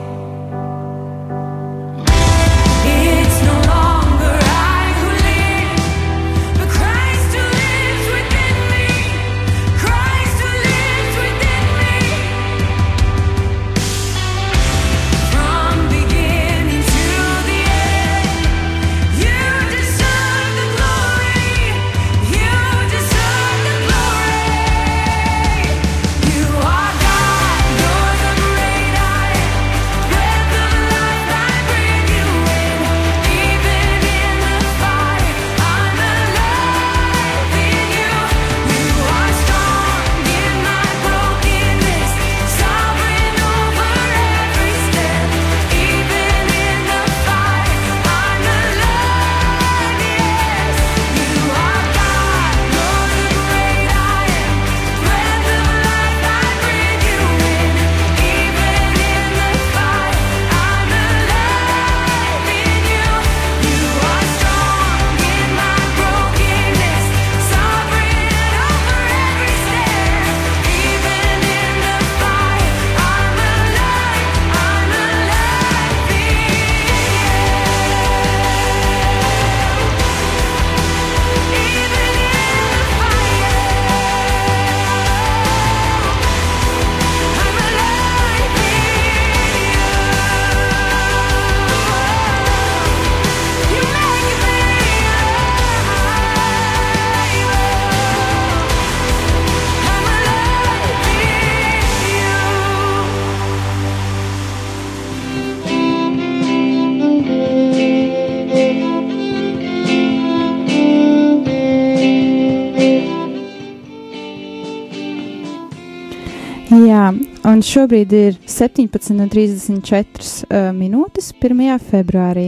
Un 117.60 117.64
šobrīd 117.66 118.12
ir 118.16 118.36
17,34 118.48 120.46
uh, 120.48 120.70
minūtes 120.72 121.26
1. 121.36 121.58
februārī. 121.90 122.46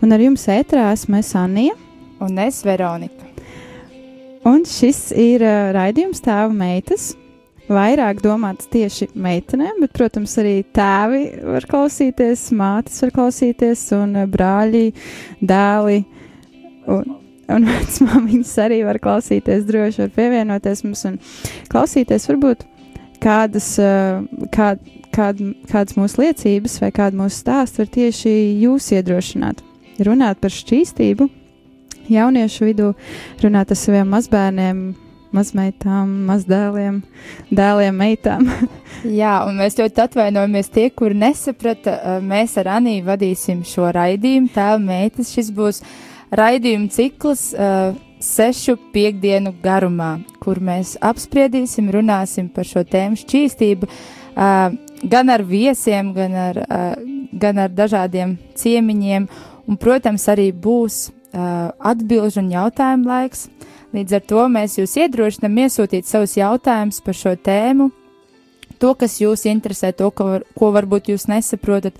Un 0.00 0.14
ar 0.16 0.24
jums 0.24 0.46
ētrā 0.48 0.86
esmu 0.94 1.18
es 1.18 1.34
Anija. 1.36 1.74
Un 2.24 2.40
es, 2.40 2.62
Veronika. 2.64 3.28
Un 4.48 4.64
šis 4.64 5.10
ir 5.20 5.44
uh, 5.44 5.68
raidījums 5.76 6.24
tēva 6.24 6.48
meitas. 6.56 7.10
Vairāk 7.68 8.24
domāts 8.24 8.68
tieši 8.72 9.10
meitenēm, 9.12 9.84
bet, 9.84 9.92
protams, 9.96 10.32
arī 10.40 10.56
tēvi 10.76 11.22
var 11.44 11.68
klausīties, 11.68 12.48
mātes 12.56 13.04
var 13.04 13.12
klausīties, 13.20 13.86
un 14.00 14.16
uh, 14.22 14.28
brāļi, 14.32 14.86
dēli 15.44 16.04
un, 16.88 17.18
un 17.52 17.72
vecmāmiņas 17.74 18.58
arī 18.64 18.80
var 18.88 19.02
klausīties. 19.04 19.68
Droši 19.68 20.06
var 20.06 20.14
pievienoties 20.16 20.86
mums 20.88 21.04
un 21.10 21.20
klausīties 21.68 22.32
varbūt 22.32 22.70
kādas, 23.22 23.70
uh, 23.82 24.24
kā, 24.54 24.74
kād, 25.14 25.40
kādas 25.70 25.98
mūsu 25.98 26.24
liecības 26.24 26.80
vai 26.82 26.90
kāda 26.94 27.20
mūsu 27.22 27.42
stāsts 27.44 27.80
var 27.80 27.90
tieši 27.94 28.34
jūs 28.64 28.90
iedrošināt. 28.96 29.62
Runāt 30.04 30.40
par 30.42 30.50
šķīstību 30.50 31.30
jauniešu 32.10 32.68
vidū, 32.68 32.92
runāt 33.42 33.72
ar 33.72 33.78
saviem 33.78 34.10
mazbērniem, 34.12 34.82
mazmeitām, 35.34 36.10
mazdēliem, 36.28 37.00
dēliem, 37.54 37.96
meitām. 37.98 38.48
Jā, 39.20 39.40
un 39.48 39.58
mēs 39.58 39.78
ļoti 39.80 40.04
atvainojamies 40.06 40.70
tie, 40.74 40.88
kuri 40.94 41.18
nesaprata. 41.24 41.96
eh, 41.98 42.18
Mēs 42.24 42.56
ar 42.62 42.74
Aniju 42.78 43.06
vadīsim 43.08 43.64
šo 43.66 43.90
raidījumu. 43.94 44.52
Tēva 44.54 44.78
meitas, 44.82 45.32
šis 45.34 45.50
būs 45.54 45.82
raidījuma 46.34 46.90
cikls 46.90 47.48
uh, 47.54 47.94
sešu 48.22 48.76
piekdienu 48.94 49.52
garumā, 49.62 50.16
kur 50.44 50.60
mēs 50.62 50.94
apspriedīsim, 51.02 51.90
runāsim 51.94 52.50
par 52.52 52.68
šo 52.68 52.84
tēmu 52.84 53.18
šķīstību. 53.20 53.88
Gan 55.14 55.32
ar 55.32 55.44
viesiem, 55.48 56.12
gan 56.16 56.38
ar, 56.38 56.62
gan 57.32 57.60
ar 57.64 57.72
dažādiem 57.74 58.36
ciemiņiem, 58.60 59.28
un, 59.68 59.80
protams, 59.80 60.28
arī 60.32 60.50
būs 60.52 61.08
atbilžu 61.34 62.42
un 62.42 62.52
jautājumu 62.52 63.10
laiks. 63.10 63.48
Līdz 63.94 64.16
ar 64.18 64.22
to 64.26 64.46
mēs 64.50 64.78
jūs 64.78 64.96
iedrošinām 64.98 65.60
iesūtīt 65.64 66.08
savus 66.08 66.34
jautājumus 66.34 66.98
par 67.04 67.14
šo 67.14 67.34
tēmu, 67.38 67.90
to, 68.82 68.90
kas 68.98 69.20
jūs 69.22 69.46
interesē, 69.46 69.92
to, 69.94 70.10
ko, 70.10 70.26
var, 70.32 70.46
ko 70.58 70.70
varbūt 70.74 71.12
jūs 71.12 71.28
nesaprotat, 71.30 71.98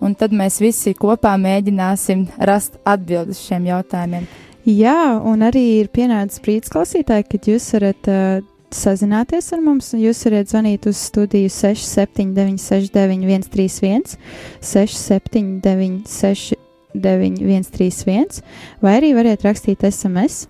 un 0.00 0.16
tad 0.16 0.32
mēs 0.32 0.56
visi 0.64 0.94
kopā 0.96 1.34
mēģināsim 1.40 2.26
rast 2.48 2.80
atbildes 2.88 3.42
šiem 3.44 3.68
jautājumiem. 3.68 4.24
Jā, 4.64 5.20
un 5.20 5.44
arī 5.44 5.62
ir 5.82 5.90
pienācis 5.92 6.40
brīdis 6.40 6.72
klausītāji, 6.72 7.26
kad 7.28 7.48
jūs 7.50 7.66
varat 7.76 8.08
uh, 8.08 8.44
sazināties 8.72 9.52
ar 9.52 9.60
mums. 9.60 9.90
un 9.92 10.00
Jūs 10.00 10.24
varat 10.24 10.48
zvanīt 10.48 10.88
uz 10.88 11.02
studiju 11.10 11.50
679, 11.52 12.56
691, 12.64 13.44
131, 13.52 14.16
679, 14.64 16.08
691, 16.08 17.44
131, 17.44 18.40
vai 18.80 18.96
arī 19.02 19.12
varat 19.16 19.44
rakstīt 19.44 19.84
SMS 19.84 20.46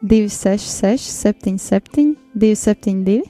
266, 0.00 1.12
77, 1.12 2.16
272, 2.34 3.22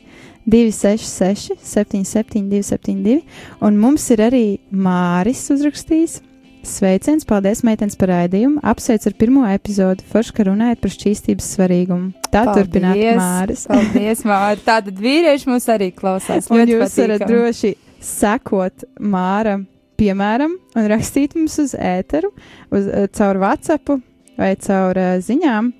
266, 0.46 1.58
77, 1.58 2.48
272, 2.54 3.22
un 3.60 3.82
mums 3.82 4.08
ir 4.14 4.22
arī 4.30 4.46
Māris 4.70 5.48
uzrakstījis. 5.52 6.22
Sveiciens, 6.62 7.26
paldies, 7.26 7.64
meitenes, 7.66 7.96
par 7.98 8.12
raidījumu. 8.12 8.60
Apsveic 8.62 9.08
ar 9.08 9.16
pirmo 9.18 9.42
epizodi, 9.50 10.06
forši, 10.12 10.34
ka 10.36 10.46
runājat 10.46 10.82
par 10.82 10.94
šķīstības 10.94 11.50
svarīgumu. 11.56 12.12
Tā 12.30 12.44
turpināt, 12.52 13.02
Māris. 13.18 13.66
Paldies, 13.70 14.22
Māri. 14.28 14.62
Tātad 14.66 15.02
vīrieši 15.02 15.50
mūs 15.50 15.68
arī 15.74 15.90
klausās. 15.96 16.46
Un 16.52 16.62
jūs 16.62 16.96
varat 17.00 17.22
patīkami. 17.24 17.30
droši 17.32 17.74
sekot 18.02 18.86
Māra 19.02 19.58
piemēram 20.02 20.56
un 20.78 20.88
rakstīt 20.90 21.36
mums 21.38 21.58
uz 21.62 21.76
ēteru, 21.78 22.32
uz, 22.70 22.88
eh, 22.88 23.06
caur 23.14 23.38
WhatsApp 23.42 23.94
vai 24.38 24.54
caur 24.56 24.98
uh, 24.98 25.14
ziņām. 25.22 25.70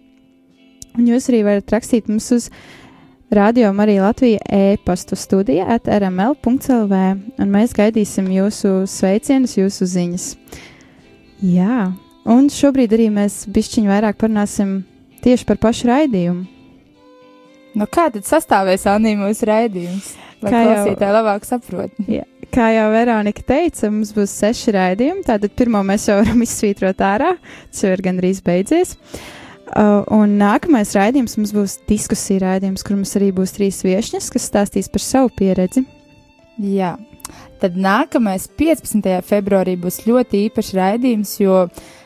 Un 0.99 1.09
jūs 1.09 1.31
arī 1.31 1.41
varat 1.47 1.73
rakstīt 1.73 2.11
mums 2.11 2.29
uz 2.35 2.51
Radio 3.33 3.71
Marija 3.73 4.03
Latvija 4.05 4.43
e-pastu 4.53 5.17
studija 5.17 5.65
at 5.73 5.89
rml.lv, 5.89 6.99
un 7.41 7.55
mēs 7.55 7.73
gaidīsim 7.73 8.29
jūsu 8.29 8.83
sveicienus, 8.85 9.57
jūsu 9.57 9.89
ziņas. 9.89 10.27
Jā, 11.43 11.91
un 12.31 12.49
šobrīd 12.53 12.93
arī 12.95 13.09
mēs 13.11 13.43
bišķiņu 13.51 13.91
vairāk 13.91 14.19
parunāsim 14.21 14.83
tieši 15.25 15.47
par 15.49 15.59
pašu 15.63 15.89
raidījumu. 15.91 16.45
Nu, 17.79 17.89
kā 17.89 18.11
tad 18.13 18.27
sastāvēs 18.29 18.85
Anī 18.91 19.15
mūsu 19.17 19.49
raidījums? 19.49 20.13
Lai 20.43 20.53
Kā 20.53 20.63
klausītāji 20.67 21.15
labāk 21.15 21.47
saprot. 21.49 21.95
Kā 22.53 22.67
jau 22.75 22.89
Veronika 22.93 23.45
teica, 23.49 23.89
mums 23.89 24.11
būs 24.13 24.35
seši 24.43 24.75
raidījumi. 24.77 25.25
Tātad 25.25 25.55
pirmo 25.57 25.81
mēs 25.87 26.09
jau 26.11 26.19
varam 26.21 26.43
izsvītrot 26.45 27.01
ārā, 27.07 27.33
tas 27.71 27.87
jau 27.87 27.95
ir 27.95 28.05
gandrīz 28.05 28.43
beidzies. 28.45 28.99
Uh, 29.73 30.03
un 30.13 30.37
nākamais 30.37 30.93
raidījums 30.99 31.39
mums 31.39 31.55
būs 31.57 31.79
diskusija 31.89 32.43
raidījums, 32.45 32.85
kur 32.85 32.99
mums 32.99 33.15
arī 33.17 33.31
būs 33.33 33.57
trīs 33.57 33.81
viesņas, 33.87 34.29
kas 34.35 34.51
stāstīs 34.51 34.93
par 34.93 35.05
savu 35.05 35.33
pieredzi. 35.39 35.87
Jā. 36.63 36.97
Tad 37.63 37.77
nākamais 37.79 38.49
15. 38.59 39.21
februārī 39.27 39.77
būs 39.79 40.03
ļoti 40.07 40.47
īpašs 40.49 40.73
raidījums, 40.77 41.35
jo 41.41 41.59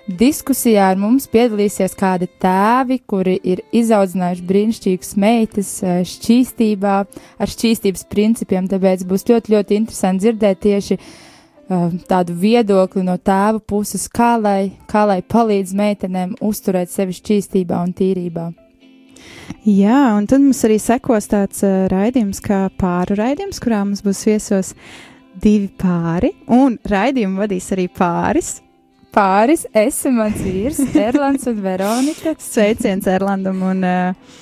diskusijā 0.06 0.90
ar 0.92 1.00
mums 1.00 1.26
piedalīsies 1.32 1.96
kādi 1.98 2.28
tēvi, 2.42 3.00
kuri 3.08 3.38
ir 3.42 3.62
izaudzinājuši 3.74 4.44
brīnišķīgas 4.50 5.14
meitas 5.20 5.70
eh, 5.82 6.02
šķīstībā, 6.06 6.96
ar 7.40 7.54
šķīstības 7.54 8.04
principiem. 8.12 8.68
Tāpēc 8.70 9.06
būs 9.08 9.26
ļoti, 9.30 9.56
ļoti 9.56 9.80
interesanti 9.80 10.26
dzirdēt 10.26 10.62
tieši 10.66 10.98
uh, 11.00 11.08
tādu 12.08 12.36
viedokli 12.36 13.02
no 13.06 13.16
tēva 13.16 13.60
puses, 13.60 14.06
kā 14.08 14.36
lai, 14.40 14.76
kā 14.90 15.06
lai 15.08 15.22
palīdz 15.22 15.74
meitenēm 15.76 16.36
uzturēt 16.40 16.92
sevi 16.92 17.16
šķīstībā 17.16 17.82
un 17.82 17.96
tīrībā. 17.96 18.52
Jā, 19.66 19.98
un 20.14 20.28
tad 20.30 20.44
mums 20.44 20.62
arī 20.66 20.76
sekos 20.82 21.26
tāds 21.30 21.64
uh, 21.66 21.86
raidījums, 21.90 22.38
kā 22.44 22.66
pāru 22.78 23.16
raidījums, 23.18 23.58
kurā 23.62 23.82
mums 23.82 24.04
būs 24.06 24.22
viesos 24.28 24.74
divi 25.42 25.68
pāri, 25.80 26.32
un 26.54 26.78
raidījumu 26.86 27.42
vadīs 27.42 27.66
arī 27.74 27.88
pāris. 27.92 28.56
Pāris, 29.16 29.64
es 29.74 29.98
un 30.06 30.18
mans 30.20 30.38
vīrs, 30.44 30.78
Erlands 31.08 31.48
un 31.50 31.62
Veronika. 31.64 32.36
Sveiciens 32.42 33.08
Erlandam 33.10 33.62
un 33.64 33.82
uh, 33.86 34.36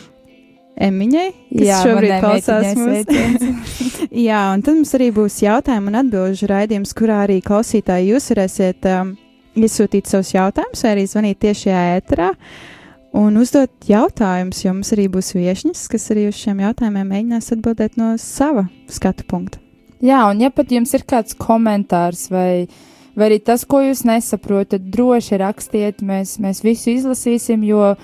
Emiņai, 0.74 1.26
kas 1.54 1.66
Jā, 1.68 1.80
šobrīd 1.86 2.14
klausās 2.18 2.78
mūsu. 2.78 3.50
Jā, 4.26 4.40
un 4.52 4.64
tad 4.66 4.74
mums 4.74 4.94
arī 4.98 5.08
būs 5.14 5.38
jautājumu 5.44 5.92
un 5.92 6.00
atbilžu 6.02 6.50
raidījums, 6.50 6.94
kurā 6.98 7.22
arī 7.28 7.38
klausītāji 7.46 8.10
jūs 8.10 8.26
varēsiet 8.32 8.88
um, 8.90 9.14
iesūtīt 9.54 10.10
savus 10.10 10.34
jautājumus 10.34 10.82
vai 10.84 10.94
arī 10.96 11.04
zvanīt 11.10 11.40
tiešajā 11.46 11.84
ēterā 12.00 12.32
un 13.14 13.36
uzdot 13.38 13.88
jautājumus, 13.88 14.64
jo 14.64 14.72
mums 14.74 14.90
arī 14.96 15.06
būs 15.12 15.34
viešņas, 15.36 15.84
kas 15.92 16.10
arī 16.14 16.28
uz 16.30 16.38
šiem 16.40 16.64
jautājumiem 16.64 17.12
mēģinās 17.14 17.52
atbildēt 17.54 18.00
no 18.00 18.14
sava 18.20 18.66
skatu 18.90 19.26
punkta. 19.30 19.60
Jā, 20.04 20.24
un 20.28 20.42
ja 20.42 20.50
pat 20.52 20.72
jums 20.74 20.92
ir 20.96 21.06
kāds 21.08 21.36
komentārs 21.38 22.26
vai, 22.32 22.66
vai 23.16 23.30
arī 23.30 23.38
tas, 23.40 23.64
ko 23.64 23.80
jūs 23.84 24.02
nesaprotat, 24.04 24.90
droši 24.92 25.40
rakstiet, 25.40 26.02
mēs, 26.04 26.36
mēs 26.42 26.60
visu 26.66 26.92
izlasīsim, 26.92 27.64
jo 27.64 27.94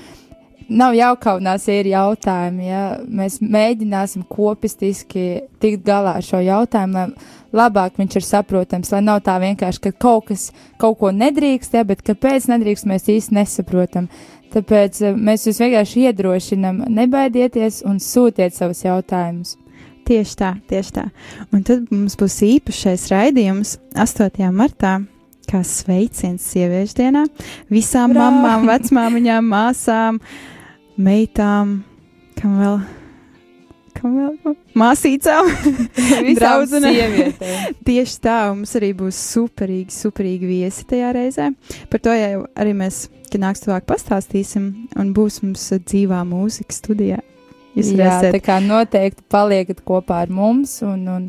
nav 0.70 0.94
jākaunās, 0.94 1.66
ja 1.68 1.76
ir 1.80 1.90
jautājumi. 1.90 2.66
Ja? 2.68 2.84
Mēs 3.04 3.40
mēģināsim 3.42 4.24
kopistiski 4.30 5.26
tikt 5.61 5.84
galā 5.86 6.16
ar 6.20 6.24
šo 6.24 6.40
jautājumu, 6.44 6.94
lai 6.96 7.66
labāk 7.66 7.98
viņš 7.98 8.20
ir 8.20 8.26
saprotams, 8.26 8.92
lai 8.94 9.02
nav 9.04 9.24
tā 9.26 9.36
vienkārši, 9.42 9.82
ka 9.88 9.96
kaut 10.06 10.30
kas, 10.30 10.50
kaut 10.80 11.00
ko 11.02 11.11
nedrīkst, 11.14 11.74
ja, 11.74 11.84
bet 11.84 12.04
kāpēc 12.06 12.46
nedrīkst, 12.52 12.88
mēs 12.88 13.11
īsti 13.11 13.40
nesaprotam. 13.40 14.06
Tāpēc 14.55 15.01
eh, 15.05 15.16
mēs 15.16 15.46
jūs 15.46 15.61
vienkārši 15.62 16.07
iedrošinam, 16.09 16.84
nebaidieties 16.90 17.82
un 17.88 18.01
sūtiet 18.03 18.57
savus 18.57 18.82
jautājumus. 18.86 19.57
Tieši 20.11 20.36
tā, 20.40 20.55
tieši 20.70 20.94
tā. 20.96 21.07
Un 21.55 21.62
tad 21.66 21.86
mums 21.92 22.16
būs 22.18 22.40
īpašais 22.46 23.07
raidījums 23.12 23.76
8. 23.94 24.51
martā. 24.55 24.98
Kā 25.51 25.64
sveiciens 25.66 26.44
sieviešu 26.46 26.94
dienā 27.01 27.24
visām 27.72 28.12
Urā! 28.14 28.28
mamām, 28.28 28.68
vecmāmiņām, 28.70 29.48
māsām, 29.51 30.20
meitām, 31.01 31.80
kam 32.38 32.59
vēl, 32.61 32.76
māsīcām. 34.80 35.49
Visām 36.24 36.36
Draudzenēm. 36.41 36.97
sievietēm. 36.97 37.74
Tieši 37.88 38.18
tā, 38.24 38.36
mums 38.55 38.74
arī 38.78 38.93
būs 38.99 39.18
superīgi, 39.34 39.95
superīgi 39.95 40.51
viesi 40.51 40.86
tajā 40.91 41.12
reizē. 41.16 41.51
Par 41.93 42.03
to 42.05 42.14
jau 42.16 42.45
arī 42.55 42.74
mēs, 42.78 43.05
kad 43.30 43.43
nāks 43.43 43.64
tuvāk, 43.64 43.86
pastāstīsim, 43.91 44.70
un 44.99 45.12
būs 45.16 45.41
mums 45.45 45.66
dzīvā 45.84 46.22
mūzika 46.28 46.76
studijā. 46.76 47.20
Jūs 47.76 47.93
Jā, 47.93 47.97
tā 47.97 48.11
varēsiet, 48.11 48.45
kā 48.47 48.59
noteikti 48.64 49.26
paliekat 49.30 49.84
kopā 49.86 50.24
ar 50.24 50.32
mums 50.34 50.80
un, 50.82 51.05
un 51.07 51.28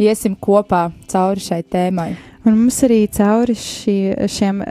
iesim 0.00 0.36
kopā 0.40 0.86
cauri 1.12 1.42
šai 1.44 1.62
tēmai. 1.68 2.10
un 2.46 2.56
mums 2.62 2.78
arī 2.86 3.02
cauri 3.12 3.56
šī, 3.60 3.96
šiem 4.32 4.62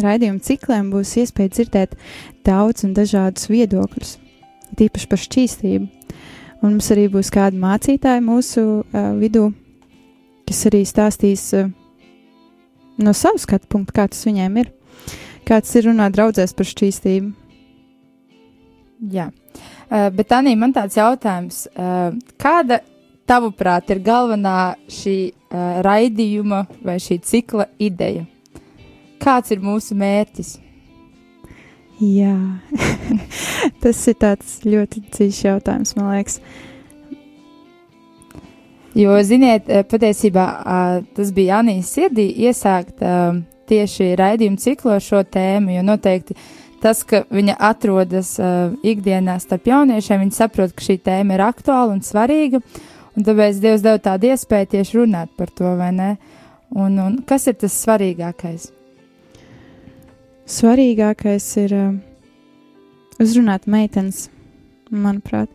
raidījumu 0.00 0.40
cikliem 0.42 0.88
būs 0.94 1.12
iespēja 1.20 1.52
dzirdēt 1.58 1.98
daudz 2.48 2.86
un 2.88 2.94
dažādus 2.96 3.50
viedokļus, 3.52 4.16
tīpaši 4.80 5.10
par 5.12 5.22
šķīstību. 5.22 5.90
Un 6.64 6.78
mums 6.78 6.86
arī 6.94 7.10
būs 7.12 7.28
kādi 7.28 7.58
mācītāji 7.60 8.22
mūsu 8.24 8.62
uh, 8.80 9.10
vidū, 9.20 9.50
kas 10.48 10.62
arī 10.70 10.80
stāstīs 10.88 11.42
uh, 11.58 11.68
no 13.04 13.12
savas 13.12 13.44
skatu 13.44 13.68
punkta, 13.68 13.98
kā 13.98 14.06
tas 14.08 14.24
viņiem 14.24 14.56
ir. 14.62 14.70
Kāds 15.44 15.74
ir 15.76 15.90
runāt 15.90 16.14
draudzēs 16.16 16.56
par 16.56 16.70
šķīstību? 16.70 17.34
Jā, 19.12 19.28
uh, 19.28 20.08
bet 20.16 20.32
Anī, 20.32 20.54
man 20.56 20.72
tāds 20.72 20.96
jautājums, 20.96 21.66
uh, 21.76 22.16
kāda 22.40 22.80
tavuprāt 23.28 23.92
ir 23.92 24.00
galvenā 24.04 24.58
šī 24.88 25.18
uh, 25.28 25.82
raidījuma 25.84 26.64
vai 26.80 26.96
šī 26.96 27.20
cikla 27.28 27.68
ideja? 27.76 28.24
Kāds 29.20 29.52
ir 29.52 29.60
mūsu 29.60 30.00
mērķis? 30.00 30.56
Jā, 32.02 32.34
tas 33.82 34.00
ir 34.10 34.16
tāds 34.18 34.56
ļoti 34.66 35.04
dziļš 35.14 35.40
jautājums, 35.44 35.94
man 35.94 36.10
liekas. 36.10 36.40
Jo, 38.98 39.14
ziniet, 39.26 39.70
eh, 39.70 39.84
patiesībā 39.86 40.46
tas 41.14 41.30
bija 41.34 41.60
Anīs 41.62 41.92
sirdī 41.94 42.26
iesākt 42.46 43.02
tieši 43.70 44.12
raidījumu 44.18 44.60
ciklu 44.60 44.94
ar 44.96 45.02
šo 45.02 45.22
tēmu, 45.22 45.74
jo 45.76 45.86
noteikti 45.86 46.36
tas, 46.82 47.00
ka 47.06 47.22
viņa 47.32 47.56
atrodas 47.64 48.34
ikdienā 48.84 49.38
starp 49.40 49.70
jauniešiem, 49.70 50.26
viņa 50.26 50.36
saprot, 50.36 50.74
ka 50.76 50.84
šī 50.84 50.98
tēma 51.06 51.38
ir 51.38 51.46
aktuāla 51.46 51.94
un 51.94 52.04
svarīga, 52.04 52.60
un 53.14 53.26
tāpēc 53.26 53.62
Dievs 53.62 53.86
deva 53.86 54.02
tādu 54.02 54.34
iespēju 54.34 54.72
tieši 54.76 55.00
runāt 55.00 55.32
par 55.38 55.50
to, 55.50 55.76
vai 55.78 55.92
ne? 55.96 56.14
Un, 56.74 56.98
un 56.98 57.20
kas 57.26 57.46
ir 57.48 57.56
tas 57.62 57.74
svarīgākais? 57.84 58.72
Svarīgākais 60.50 61.46
ir 61.62 61.74
uh, 61.76 61.94
uzrunāt 63.22 63.68
meitenes, 63.70 64.28
manuprāt, 64.92 65.50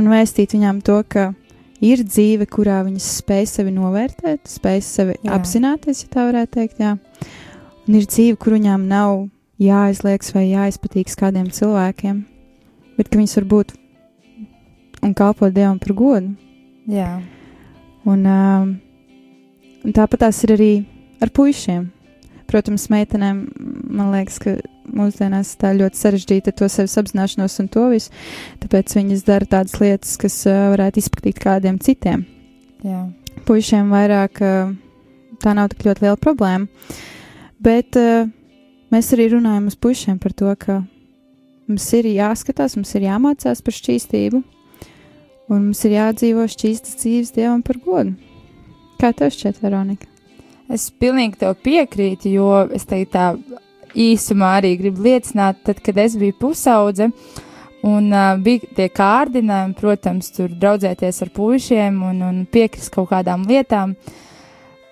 un 0.00 0.08
vēstīt 0.10 0.54
viņām 0.56 0.80
to, 0.86 1.00
ka 1.08 1.30
ir 1.84 2.04
dzīve, 2.06 2.46
kurā 2.50 2.80
viņas 2.86 3.08
spēj 3.20 3.48
sevi 3.52 3.74
novērtēt, 3.76 4.48
spēj 4.48 4.80
sevi 4.86 5.18
Jā. 5.20 5.34
apzināties, 5.36 6.04
ja 6.04 6.12
tā 6.14 6.28
varētu 6.30 6.56
teikt. 6.56 6.80
Jā. 6.80 6.96
Un 7.86 7.98
ir 7.98 8.06
dzīve, 8.08 8.38
kur 8.40 8.56
viņām 8.56 8.86
nav 8.88 9.26
jāizliekas 9.60 10.32
vai 10.36 10.46
jāizpatīks 10.50 11.18
kādiem 11.20 11.50
cilvēkiem, 11.52 12.24
bet 12.96 13.10
ka 13.10 13.20
viņas 13.20 13.36
var 13.40 13.50
būt 13.52 13.76
un 15.04 15.12
kalpot 15.16 15.52
Dievam 15.52 15.80
par 15.80 15.96
godu. 15.96 16.32
Jā, 16.90 17.18
Un, 18.08 18.24
um, 18.24 18.68
un 19.84 19.92
tāpat 19.92 20.24
tās 20.24 20.38
ir 20.46 20.54
arī 20.54 20.70
ar 21.20 21.32
puišiem. 21.36 21.90
Protams, 22.50 22.88
meitenēm 22.90 23.44
man 23.94 24.10
liekas, 24.10 24.40
ka 24.42 24.56
mūsdienās 24.90 25.52
tā 25.60 25.70
ļoti 25.76 26.00
sarežģīta 26.00 26.50
ar 26.50 26.56
to 26.58 26.68
sevis 26.72 26.98
apzināšanos 26.98 27.58
un 27.62 27.70
to 27.70 27.86
visu. 27.92 28.10
Tāpēc 28.62 28.96
viņas 28.96 29.24
dara 29.28 29.46
tādas 29.46 29.76
lietas, 29.78 30.16
kas 30.20 30.40
uh, 30.50 30.70
varētu 30.74 31.02
izpatikt 31.02 31.42
kādiem 31.44 31.78
citiem. 31.82 32.26
jā. 32.86 33.04
Puišiem 33.46 33.92
vairāk 33.94 34.42
uh, 34.42 34.74
tā 35.42 35.54
nav 35.56 35.70
tik 35.72 35.86
ļoti 35.86 36.06
liela 36.06 36.18
problēma. 36.20 36.66
Bet 37.62 37.98
uh, 38.00 38.26
mēs 38.90 39.12
arī 39.14 39.30
runājam 39.36 39.70
uz 39.70 39.78
puišiem 39.78 40.18
par 40.22 40.34
to, 40.34 40.50
ka 40.58 40.80
mums 41.70 41.86
ir 41.94 42.10
jāskatās, 42.10 42.74
mums 42.78 42.94
ir 42.98 43.06
jāmācās 43.06 43.62
par 43.62 43.78
šķīstību, 43.78 44.42
un 45.50 45.66
mums 45.70 45.86
ir 45.86 45.98
jādzīvo 46.00 46.50
šķīstas 46.50 46.98
dzīves 47.04 47.34
dievam 47.38 47.62
par 47.66 47.78
godu. 47.84 48.16
Kā 49.00 49.14
tev 49.16 49.30
šķiet, 49.32 49.62
Veronika? 49.62 50.09
Es 50.70 50.86
pilnīgi 51.02 51.40
tev 51.40 51.56
piekrītu, 51.64 52.30
jo 52.30 52.50
es 52.70 52.86
teiktu 52.86 53.12
tā 53.16 53.26
īsumā 53.98 54.54
arī 54.60 54.76
gribu 54.78 55.02
liecināt, 55.02 55.64
tad, 55.66 55.80
kad 55.82 55.98
es 55.98 56.14
biju 56.18 56.36
pusaudze 56.38 57.10
un 57.86 58.10
uh, 58.12 58.36
bija 58.38 58.68
tie 58.76 58.86
kārdinājumi, 58.92 59.76
protams, 59.78 60.30
tur 60.36 60.52
draudzēties 60.52 61.22
ar 61.24 61.32
puišiem 61.34 62.02
un, 62.10 62.22
un 62.26 62.42
piekrist 62.52 62.92
kaut 62.94 63.10
kādām 63.10 63.48
lietām. 63.48 63.96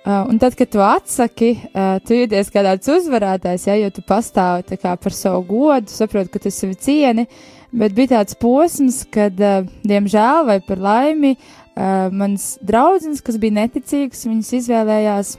Uh, 0.09 0.25
un 0.31 0.39
tad, 0.41 0.57
kad 0.57 0.71
tu 0.73 0.81
atsaki, 0.83 1.53
uh, 1.69 1.99
tu 2.03 2.17
jūties 2.17 2.51
kā 2.51 2.65
tāds 2.65 2.89
uzvarētājs, 2.97 3.69
ja, 3.69 3.77
jo 3.77 3.91
tu 3.93 4.03
pastāvi 4.09 4.79
par 4.81 5.15
savu 5.15 5.45
godu, 5.51 5.93
saproti, 5.93 6.33
ka 6.33 6.41
tu 6.43 6.53
sevi 6.55 6.79
cieni, 6.81 7.27
bet 7.71 7.95
bija 7.95 8.17
tāds 8.17 8.39
posms, 8.41 9.03
kad, 9.13 9.37
uh, 9.37 9.69
diemžēl 9.87 10.49
vai 10.49 10.63
par 10.65 10.81
laimi, 10.81 11.37
uh, 11.37 12.09
mans 12.09 12.55
draudzens, 12.65 13.21
kas 13.21 13.37
bija 13.43 13.61
neticīgs, 13.61 14.25
viņas 14.31 14.57
izvēlējās 14.63 15.37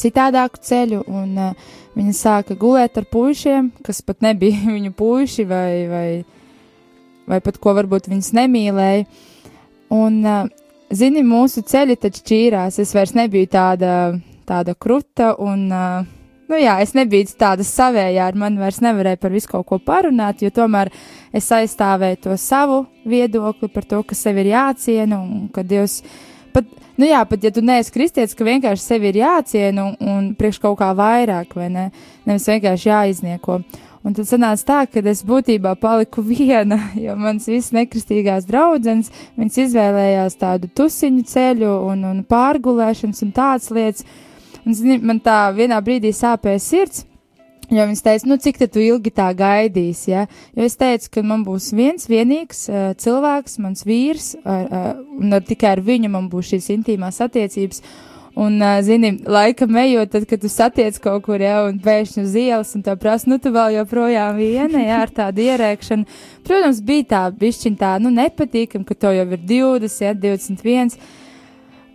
citādāku 0.00 0.62
ceļu, 0.62 1.02
un 1.10 1.36
uh, 1.40 1.74
viņa 1.96 2.14
sāka 2.16 2.56
gulēt 2.58 2.96
ar 3.00 3.08
puišiem, 3.12 3.72
kas 3.84 4.02
pat 4.06 4.22
nebija 4.24 4.62
viņu 4.76 4.94
puiši, 4.96 5.46
vai, 5.48 5.68
vai, 5.90 6.08
vai 7.28 7.42
pat 7.44 7.60
ko 7.62 7.76
varbūt 7.78 8.10
viņas 8.12 8.32
nemīlēja. 8.40 9.06
Un, 9.92 10.18
uh, 10.24 10.48
zini, 10.92 11.24
mūsu 11.26 11.64
ceļi 11.68 11.98
taču 12.00 12.22
šķīrās. 12.22 12.80
Es 12.82 12.94
vairs 12.96 13.14
nebiju 13.16 13.50
tāda, 13.52 13.94
tāda 14.48 14.74
kruta 14.78 15.34
un 15.40 15.68
uh, 15.72 16.10
nu 16.52 16.58
jā, 16.60 16.76
es 16.84 16.92
nebiju 16.96 17.30
tāda 17.40 17.64
savējā, 17.66 18.26
ar 18.28 18.36
mani 18.38 18.60
vairs 18.60 18.82
nevarēja 18.84 19.20
par 19.20 19.32
visu 19.32 19.48
kaut 19.54 19.66
ko 19.68 19.78
parunāt, 19.80 20.42
jo 20.44 20.52
tomēr 20.52 20.92
es 21.32 21.48
aizstāvēju 21.52 22.20
to 22.26 22.36
savu 22.40 22.82
viedokli 23.08 23.70
par 23.72 23.88
to, 23.88 24.02
ka 24.04 24.18
sev 24.18 24.42
ir 24.42 24.52
jāciena 24.52 25.22
un 25.22 25.48
ka 25.52 25.64
Dievs. 25.64 26.02
Pat, 26.52 26.66
nu 27.00 27.08
jā, 27.08 27.22
pat 27.28 27.44
ja 27.44 27.52
tu 27.54 27.62
neesi 27.64 27.92
kristietis, 27.94 28.36
ka 28.36 28.46
vienkārši 28.46 28.84
sevi 28.84 29.10
ir 29.10 29.22
jāciena 29.22 29.86
un, 29.88 29.96
un 30.00 30.28
priekš 30.38 30.60
kaut 30.62 30.78
kā 30.80 30.90
vairāk, 30.96 31.56
vai 31.56 31.70
ne? 31.72 31.86
Nevis 32.28 32.48
vienkārši 32.50 32.90
jāiznieko. 32.90 33.62
Un 34.02 34.16
tad 34.16 34.26
sanāca 34.26 34.66
tā, 34.66 34.78
ka 34.90 35.02
es 35.12 35.22
būtībā 35.26 35.76
paliku 35.78 36.24
viena, 36.26 36.78
jo 37.04 37.14
mans 37.18 37.46
viss 37.50 37.74
nekristīgās 37.74 38.48
draudzenes, 38.48 39.12
viņas 39.38 39.60
izvēlējās 39.66 40.38
tādu 40.40 40.70
tusiņu 40.80 41.24
ceļu 41.30 41.72
un, 41.92 42.04
un 42.10 42.20
pārgulēšanas 42.26 43.22
un 43.26 43.32
tādas 43.36 43.70
lietas. 43.70 44.06
Un 44.62 44.76
zini, 44.78 44.98
man 45.02 45.18
tā 45.22 45.48
vienā 45.54 45.80
brīdī 45.82 46.12
sāpēja 46.14 46.60
sirds, 46.62 47.06
jo 47.72 47.88
viņas 47.88 48.04
teica, 48.04 48.28
nu 48.28 48.38
cik 48.40 48.60
tu 48.62 48.82
ilgi 48.82 49.12
tā 49.14 49.30
gaidīsi, 49.36 50.12
ja? 50.12 50.26
Jo 50.56 50.68
es 50.68 50.78
teicu, 50.80 51.10
ka 51.16 51.24
man 51.26 51.44
būs 51.46 51.72
viens 51.76 52.08
vienīgs 52.10 52.66
uh, 52.70 52.92
cilvēks, 53.00 53.58
mans 53.64 53.84
vīrs, 53.88 54.32
ar, 54.44 54.64
uh, 54.68 54.88
un 55.20 55.36
ar, 55.38 55.44
tikai 55.46 55.76
ar 55.76 55.84
viņu 55.84 56.12
man 56.12 56.28
būs 56.32 56.52
šīs 56.52 56.72
intīmās 56.76 57.22
attiecības. 57.24 57.82
Un, 58.32 58.54
uh, 58.64 58.78
zini, 58.80 59.10
laika 59.28 59.66
ejot, 59.82 60.12
tad, 60.14 60.24
kad 60.28 60.40
tu 60.40 60.48
satiec 60.48 60.96
kaut 61.04 61.26
kur 61.26 61.42
jau 61.42 61.66
un 61.68 61.80
pēkšņi 61.84 62.22
uz 62.24 62.36
ielas, 62.40 62.70
un 62.76 62.84
tā 62.84 62.94
prasa, 62.96 63.28
nu, 63.28 63.36
tu 63.36 63.52
vēl 63.52 63.74
joprojām 63.76 64.38
viena, 64.40 64.80
jā, 64.80 65.00
ar 65.04 65.12
tādu 65.12 65.44
ierēkšanu. 65.44 66.06
Protams, 66.48 66.80
bija 66.80 67.08
tā, 67.10 67.24
bišķiņ 67.42 67.76
tā, 67.80 67.98
nu, 68.00 68.12
nepatīkam, 68.16 68.86
ka 68.88 68.96
to 68.96 69.12
jau 69.12 69.26
ir 69.28 69.44
20, 69.50 70.06
jā, 70.06 70.14
21. 70.16 70.96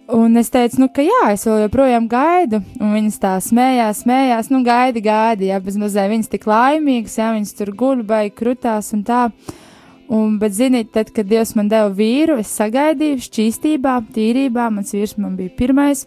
Un 0.07 0.39
es 0.39 0.47
teicu, 0.47 0.79
nu, 0.79 0.87
ka 0.87 1.03
jā, 1.03 1.33
es 1.33 1.41
vēl 1.43 1.65
joprojām 1.65 2.05
gaidu, 2.07 2.61
un 2.79 2.93
viņas 2.95 3.17
tā 3.19 3.33
smējās, 3.43 4.05
smējās, 4.05 4.47
nu, 4.53 4.61
gaidi, 4.63 5.01
gaidi, 5.03 5.49
jā, 5.49 5.57
bez 5.59 5.75
mazliet 5.75 6.13
viņas 6.13 6.31
tik 6.31 6.47
laimīgas, 6.47 7.17
jā, 7.19 7.33
viņas 7.35 7.57
tur 7.57 7.73
guļ, 7.75 8.05
baigi 8.07 8.31
krutās 8.39 8.93
un 8.95 9.03
tā. 9.07 9.25
Un, 10.07 10.37
bet, 10.39 10.55
ziniet, 10.55 10.93
tad, 10.95 11.11
kad 11.11 11.27
Dievs 11.27 11.51
man 11.59 11.67
deva 11.67 11.91
vīru, 11.91 12.37
es 12.39 12.55
sagaidīju 12.55 13.19
šķīstībā, 13.25 13.97
tīrībā, 14.15 14.69
mans 14.71 14.95
vīrs 14.95 15.17
man 15.19 15.35
bija 15.35 15.51
pirmais. 15.59 16.05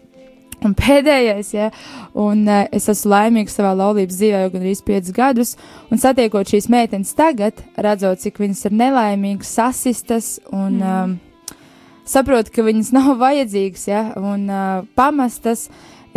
Un 0.65 0.73
pēdējais, 0.81 1.53
ja, 1.53 1.69
un 2.17 2.47
uh, 2.49 2.65
es 2.73 2.89
esmu 2.89 3.13
laimīgs 3.13 3.53
savā 3.57 3.75
laulības 3.77 4.17
dzīvē 4.17 4.45
jau 4.47 4.53
gandrīz 4.55 4.81
5 4.89 5.13
gadus, 5.13 5.57
un 5.93 6.01
satiekot 6.01 6.49
šīs 6.49 6.71
meitenes 6.73 7.13
tagad, 7.17 7.61
redzot, 7.77 8.25
cik 8.25 8.41
viņas 8.41 8.65
ir 8.65 8.79
nelaimīgas, 8.81 9.57
sasistas 9.61 10.39
un 10.49 10.81
mm. 10.81 10.89
um, 10.89 11.19
saprotu, 12.07 12.53
ka 12.55 12.65
viņas 12.65 12.91
nav 12.97 13.15
vajadzīgas, 13.21 13.87
ja, 13.89 14.03
un 14.19 14.47
uh, 14.49 14.85
pamestas, 14.97 15.67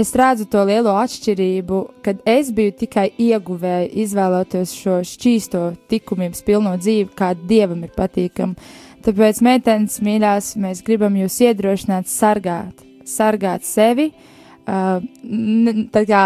es 0.01 0.11
redzu 0.19 0.47
to 0.51 0.65
lielo 0.67 0.97
atšķirību, 0.99 1.81
kad 2.05 2.23
es 2.29 2.51
biju 2.55 2.75
tikai 2.81 3.11
ieguvēja 3.21 3.93
izvēloties 4.05 4.75
šo 4.75 4.99
šķīsto 5.07 5.63
likumības 5.93 6.43
pilno 6.47 6.75
dzīvi, 6.81 7.13
kāda 7.15 7.47
dievam 7.51 7.85
ir 7.87 7.95
patīkama. 7.95 8.59
Tāpēc, 9.05 9.43
meitenes, 9.45 10.01
mīļās, 10.03 10.55
mēs 10.61 10.81
gribam 10.85 11.17
jūs 11.21 11.37
iedrošināt, 11.45 12.09
sargāt, 12.09 12.85
sargāt 13.05 13.67
sevi. 13.69 14.11
Uh, 14.65 15.05
tā 15.93 16.07
kā 16.09 16.25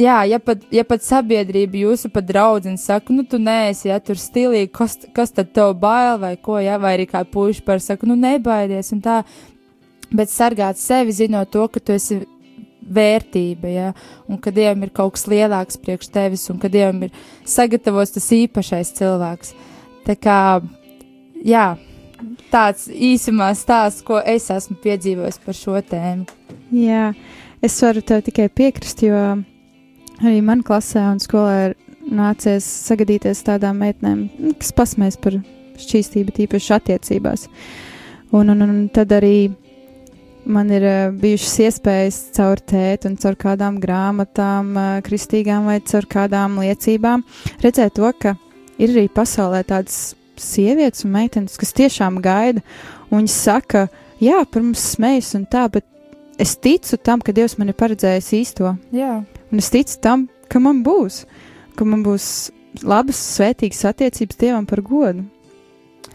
Jā, 0.00 0.20
ja 0.24 0.38
pat, 0.40 0.62
ja 0.72 0.84
pat 0.86 1.02
sabiedrība 1.04 1.82
jūsu 1.82 2.08
pat 2.14 2.24
draudzene 2.24 2.80
saka, 2.80 3.12
nu, 3.12 3.24
tu 3.28 3.40
neesi, 3.42 3.90
ja 3.90 3.98
tur 4.00 4.16
stilīgi, 4.16 4.70
kas, 4.72 4.96
kas 5.16 5.34
tad 5.36 5.50
tev 5.56 5.74
bail 5.82 6.16
vai 6.22 6.36
ko, 6.40 6.56
ja, 6.62 6.78
vai 6.80 6.94
arī 6.96 7.06
kā 7.10 7.20
puiši 7.28 7.64
par 7.66 7.82
saka, 7.84 8.08
nu, 8.08 8.16
nebaidies 8.16 8.94
un 8.96 9.02
tā, 9.04 9.18
bet 10.14 10.32
sargāt 10.32 10.80
sevi, 10.80 11.12
zinot 11.16 11.52
to, 11.52 11.66
ka 11.68 11.82
tu 11.84 11.92
esi 11.92 12.22
vērtība, 12.80 13.70
ja, 13.74 13.90
un 14.30 14.40
ka 14.40 14.54
Dievam 14.54 14.86
ir 14.86 14.94
kaut 14.94 15.18
kas 15.18 15.28
lielāks 15.30 15.78
priekš 15.82 16.10
tevis, 16.14 16.46
un 16.52 16.62
ka 16.62 16.72
Dievam 16.72 17.04
ir 17.06 17.12
sagatavots 17.44 18.16
tas 18.16 18.30
īpašais 18.34 18.94
cilvēks. 18.96 19.54
Tā 20.08 20.16
kā, 20.16 20.40
jā, 21.44 21.68
tāds 22.50 22.88
īsumā 22.88 23.52
stāsts, 23.58 24.06
ko 24.06 24.22
es 24.24 24.48
esmu 24.50 24.80
piedzīvojis 24.80 25.40
par 25.44 25.60
šo 25.60 25.78
tēmu. 25.92 26.26
Jā, 26.74 27.10
es 27.62 27.80
varu 27.84 28.02
tev 28.06 28.24
tikai 28.26 28.48
piekrist, 28.48 29.04
jo 29.04 29.20
arī 30.24 30.40
man 30.44 30.64
klasē 30.66 31.06
un 31.12 31.20
skolā 31.22 31.54
ir 31.68 31.76
nācies 32.10 32.66
sagadīties 32.88 33.44
tādām 33.46 33.80
meitenēm, 33.84 34.26
nu, 34.40 34.52
kas 34.58 34.72
pasmēs 34.76 35.18
par 35.20 35.38
šķīstību, 35.80 36.34
tīpaši 36.36 36.76
attiecībās. 36.76 37.48
Un, 38.36 38.52
un, 38.52 38.62
un 38.64 38.76
tad 38.94 39.12
arī 39.16 39.50
man 40.50 40.70
ir 40.72 40.86
uh, 40.86 41.00
bijušas 41.14 41.56
iespējas 41.66 42.20
caur 42.36 42.62
tēti 42.62 43.10
un 43.10 43.18
caur 43.20 43.36
kādām 43.40 43.80
grāmatām, 43.82 44.70
uh, 44.76 45.00
kristīgām 45.06 45.68
vai 45.68 45.80
caur 45.86 46.08
kādām 46.10 46.60
liecībām 46.62 47.24
redzēt 47.64 47.98
to, 47.98 48.10
ka 48.20 48.36
ir 48.80 48.94
arī 48.94 49.08
pasaulē 49.12 49.62
tādas 49.68 50.14
sievietes 50.40 51.04
un 51.04 51.14
meitenes, 51.14 51.58
kas 51.60 51.74
tiešām 51.76 52.20
gaida, 52.24 52.64
un 53.10 53.20
viņas 53.20 53.36
saka, 53.44 53.86
jā, 54.22 54.40
par 54.48 54.64
mums 54.64 54.86
smējas 54.94 55.34
un 55.36 55.44
tā, 55.50 55.66
bet 55.72 55.84
es 56.40 56.56
ticu 56.56 56.96
tam, 56.96 57.20
ka 57.20 57.34
Dievs 57.36 57.58
man 57.60 57.72
ir 57.72 57.76
paredzējis 57.76 58.32
īsto. 58.40 58.72
Jā, 58.96 59.18
Un 59.50 59.62
es 59.62 59.70
ticu 59.72 59.98
tam, 60.02 60.28
ka 60.50 60.62
man 60.62 60.84
būs, 60.86 61.24
ka 61.78 61.86
man 61.88 62.04
būs 62.06 62.50
labas, 62.86 63.18
svētīgas 63.36 63.84
attiecības 63.90 64.38
Dievam 64.40 64.68
par 64.68 64.82
godu. 64.86 65.26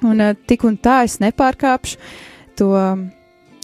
Un 0.06 0.22
uh, 0.22 0.34
tik 0.48 0.66
un 0.68 0.78
tā 0.78 1.04
es 1.08 1.20
nepārkāpšu 1.24 2.00
to 2.60 2.72
um, 2.76 3.06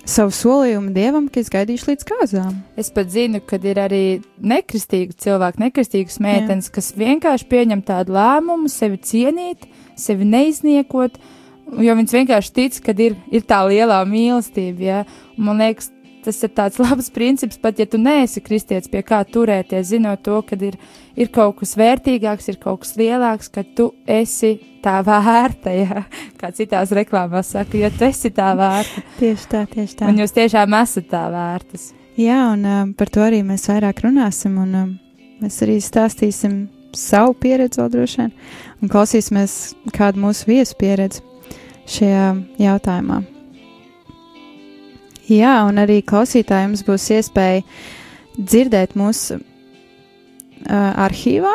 savu 0.07 0.34
solījumu 0.36 0.93
Dievam, 0.95 1.28
ka 1.32 1.41
es 1.41 1.51
gaidīšu 1.53 1.91
līdz 1.91 2.07
kāzām. 2.07 2.55
Es 2.80 2.91
pat 2.93 3.11
zinu, 3.13 3.41
ka 3.45 3.59
ir 3.63 3.80
arī 3.82 4.03
nekristīgi 4.38 5.17
cilvēki, 5.26 5.63
nekristīgas 5.65 6.19
meitenes, 6.24 6.69
Jā. 6.69 6.76
kas 6.78 6.91
vienkārši 6.97 7.47
pieņem 7.51 7.84
tādu 7.88 8.15
lēmumu, 8.17 8.72
sevi 8.72 8.99
cienīt, 9.05 9.67
sevi 9.99 10.28
neizniekot, 10.28 11.19
jo 11.80 11.97
viņas 11.99 12.17
vienkārši 12.17 12.55
tic, 12.57 12.80
ka 12.84 12.95
ir, 12.97 13.17
ir 13.32 13.45
tā 13.47 13.61
lielā 13.69 14.01
mīlestība. 14.09 14.88
Ja? 14.88 15.01
Man 15.38 15.61
liekas, 15.61 15.91
tas 16.26 16.41
ir 16.45 16.51
tāds 16.57 16.80
labs 16.84 17.09
princips, 17.13 17.59
pat 17.61 17.80
ja 17.80 17.88
tu 17.89 17.99
neesi 18.01 18.43
kristietis, 18.43 18.89
pie 18.91 19.03
kā 19.05 19.22
turēties, 19.28 19.91
zinot 19.93 20.24
to, 20.26 20.39
ka 20.47 20.57
ir, 20.61 20.78
ir 21.15 21.32
kaut 21.34 21.59
kas 21.61 21.76
vērtīgāks, 21.80 22.51
ir 22.51 22.59
kaut 22.61 22.84
kas 22.84 22.95
lielāks, 22.99 23.51
ka 23.53 23.63
tu 23.78 23.91
esi 24.09 24.55
tā 24.84 24.99
vērta, 25.05 25.74
ja? 25.76 26.03
kā 26.41 26.51
citās 26.55 26.93
reklāmās 26.95 27.53
saka, 27.55 27.80
ja 27.80 27.91
tu 27.93 28.05
esi 28.07 28.34
tā 28.36 28.51
vērta, 28.57 29.05
Tieši 29.22 29.49
tā, 29.51 29.65
tieši 29.72 29.97
tā. 30.01 30.11
un 30.11 30.22
jūs 30.24 30.36
tiešām 30.38 30.78
esat 30.82 31.09
tā 31.11 31.26
vērtas. 31.34 31.91
Jā, 32.19 32.43
un 32.51 32.67
um, 32.67 32.93
par 32.97 33.09
to 33.09 33.24
arī 33.24 33.39
mēs 33.47 33.69
vairāk 33.72 34.03
runāsim, 34.05 34.57
un 34.61 34.78
um, 34.78 34.93
mēs 35.41 35.61
arī 35.65 35.80
stāstīsim 35.82 36.63
savu 36.97 37.36
pieredzi 37.39 37.80
vēl 37.80 37.91
droši 37.93 38.24
vien, 38.24 38.34
un 38.84 38.91
klausīsimies 38.91 39.59
kādu 39.95 40.26
mūsu 40.28 40.51
viesu 40.51 40.76
pieredzi 40.80 41.24
šajā 41.91 42.26
jautājumā. 42.61 43.22
Jā, 45.32 45.61
un 45.63 45.79
arī 45.79 46.01
klausītājiem 46.03 46.73
būs 46.84 47.05
iespēja 47.15 47.61
dzirdēt 48.36 48.97
mūsu 48.99 49.38
uh, 49.38 49.43
arhīvā. 51.05 51.53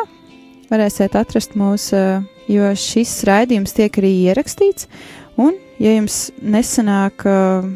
Varēsiet 0.71 1.17
atrast 1.19 1.53
mūsu, 1.59 1.99
uh, 1.99 2.23
jo 2.49 2.71
šis 2.73 3.19
raidījums 3.27 3.75
tiek 3.77 3.99
arī 4.01 4.13
ierakstīts. 4.31 4.87
Un, 5.37 5.53
ja 5.77 5.93
jums 5.93 6.31
nesanāk 6.41 7.27
uh, 7.29 7.67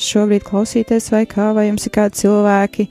šobrīd 0.00 0.46
klausīties, 0.48 1.10
vai 1.12 1.26
kā, 1.28 1.50
vai 1.56 1.66
jums 1.68 1.84
ir 1.84 1.94
kādi 1.98 2.22
cilvēki, 2.22 2.88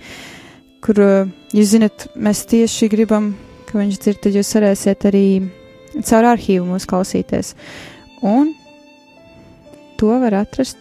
kur 0.85 1.01
uh, 1.01 1.31
jūs 1.55 1.73
zinat, 1.73 2.05
mēs 2.13 2.43
tieši 2.51 2.91
gribam, 2.93 3.31
ka 3.65 3.79
viņš 3.79 3.97
dzird, 4.03 4.21
tad 4.27 4.37
jūs 4.37 4.53
varēsiet 4.59 5.09
arī 5.09 5.25
caur 6.05 6.29
arhīvu 6.35 6.69
mūs 6.69 6.85
klausīties. 6.89 7.55
Un 8.21 8.53
to 9.97 10.13
var 10.21 10.37
atrast 10.43 10.77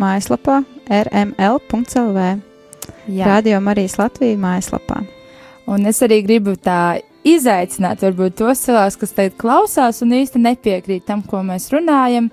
mājaslapā 0.00 0.62
rml.lv. 0.92 2.18
Radio 3.24 3.60
Marijas 3.64 3.96
Latvijas 3.98 4.40
mājaslapā. 4.40 5.02
Un 5.70 5.86
es 5.86 6.02
arī 6.04 6.20
gribu 6.26 6.54
tā 6.58 7.00
izaicināt, 7.26 8.02
varbūt 8.02 8.36
tos 8.40 8.64
cilvēkus, 8.66 8.98
kas 8.98 9.14
tagad 9.16 9.36
klausās 9.38 10.02
un 10.02 10.14
īsti 10.18 10.42
nepiekrīt 10.42 11.06
tam, 11.06 11.22
ko 11.26 11.42
mēs 11.46 11.70
runājam. 11.74 12.28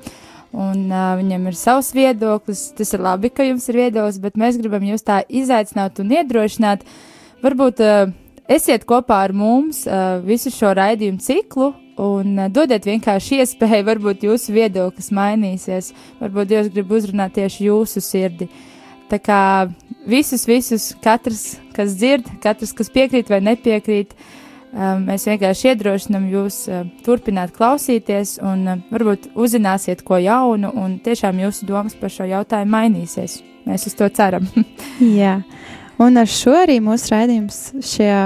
Un 0.50 0.88
uh, 0.90 1.14
viņam 1.20 1.46
ir 1.52 1.58
savs 1.58 1.92
viedoklis. 1.94 2.72
Tas 2.78 2.96
ir 2.98 3.04
labi, 3.06 3.30
ka 3.30 3.46
jums 3.46 3.68
ir 3.70 3.78
viedoklis, 3.84 4.18
bet 4.24 4.40
mēs 4.40 4.58
gribam 4.58 4.88
jūs 4.88 5.06
tā 5.06 5.22
izaicināt 5.30 6.02
un 6.02 6.16
iedrošināt. 6.18 6.86
Varbūt 7.46 7.84
uh, 7.86 8.10
esiet 8.50 8.88
kopā 8.90 9.22
ar 9.28 9.36
mums 9.38 9.84
uh, 9.86 10.18
visu 10.26 10.50
šo 10.54 10.74
raidījumu 10.80 11.22
ciklu 11.22 11.70
un 12.00 12.38
uh, 12.38 12.48
dodiet 12.52 12.88
vienkārši 12.88 13.42
iespēju, 13.44 13.86
varbūt 13.88 14.26
jūsu 14.28 14.56
viedoklis 14.56 15.12
mainīsies. 15.16 15.94
Varbūt 16.22 16.52
Dievs 16.52 16.74
grib 16.74 16.92
uzrunāt 16.96 17.36
tieši 17.38 17.68
jūsu 17.68 18.04
sirdi. 18.04 18.50
Tā 19.10 19.18
kā 19.24 19.42
visus, 20.10 20.46
visus, 20.48 20.92
katrs, 21.04 21.58
kas 21.76 21.96
dzird, 21.98 22.28
katrs, 22.44 22.76
kas 22.78 22.92
piekrīt 22.94 23.32
vai 23.32 23.42
nepiekrīt, 23.42 24.14
um, 24.72 25.08
mēs 25.08 25.26
vienkārši 25.30 25.72
iedrošinam 25.72 26.30
jūs 26.30 26.62
uh, 26.70 26.86
turpināt 27.06 27.56
klausīties 27.58 28.38
un 28.46 28.86
varbūt 28.94 29.32
uzzināsiet 29.40 30.06
ko 30.06 30.22
jaunu 30.22 30.72
un 30.78 31.00
tiešām 31.04 31.42
jūsu 31.42 31.68
domas 31.70 31.98
par 32.00 32.14
šo 32.14 32.30
jautājumu 32.30 32.76
mainīsies. 32.78 33.42
Mēs 33.70 33.90
uz 33.90 33.98
to 33.98 34.08
ceram. 34.14 34.48
Jā, 35.22 35.40
un 36.02 36.22
ar 36.22 36.30
šo 36.30 36.56
arī 36.64 36.80
mūsu 36.84 37.14
raidījums 37.14 37.62
šajā 37.96 38.24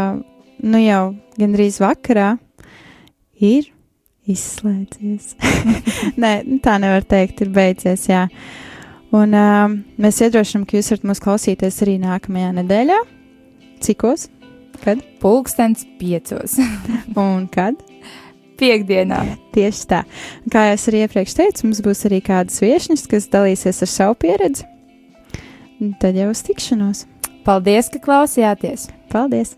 nu 0.63 0.79
jau 0.83 1.03
gandrīz 1.39 1.79
vakarā 1.83 2.33
ir 3.43 3.69
izslēdzies. 4.29 5.33
Nē, 6.21 6.33
nu 6.47 6.59
tā 6.63 6.77
nevar 6.81 7.05
teikt, 7.07 7.43
ir 7.43 7.51
beidzies, 7.53 8.07
jā. 8.09 8.27
Un 9.13 9.35
um, 9.37 9.75
mēs 10.01 10.21
iedrošinām, 10.25 10.65
ka 10.65 10.79
jūs 10.79 10.89
varat 10.93 11.09
mūs 11.09 11.21
klausīties 11.21 11.81
arī 11.85 11.99
nākamajā 12.01 12.53
nedēļā. 12.61 12.99
Cikos? 13.83 14.29
Kad? 14.81 15.03
Pulkstens 15.21 15.85
piecos. 15.99 16.57
Un 17.19 17.45
kad? 17.51 17.77
Piektdienā. 18.59 19.19
Tieši 19.53 19.87
tā. 19.89 20.03
Kā 20.53 20.67
jau 20.69 20.77
es 20.77 20.87
arī 20.89 21.03
iepriekš 21.05 21.37
teicu, 21.39 21.67
mums 21.67 21.83
būs 21.85 22.05
arī 22.09 22.21
kādas 22.25 22.61
viesņas, 22.63 23.05
kas 23.11 23.29
dalīsies 23.33 23.83
ar 23.85 23.91
savu 23.91 24.17
pieredzi. 24.23 24.65
Tad 25.99 26.15
jau 26.15 26.29
uz 26.31 26.41
tikšanos. 26.47 27.05
Paldies, 27.43 27.89
ka 27.91 27.99
klausījāties! 27.99 28.87
Paldies! 29.11 29.57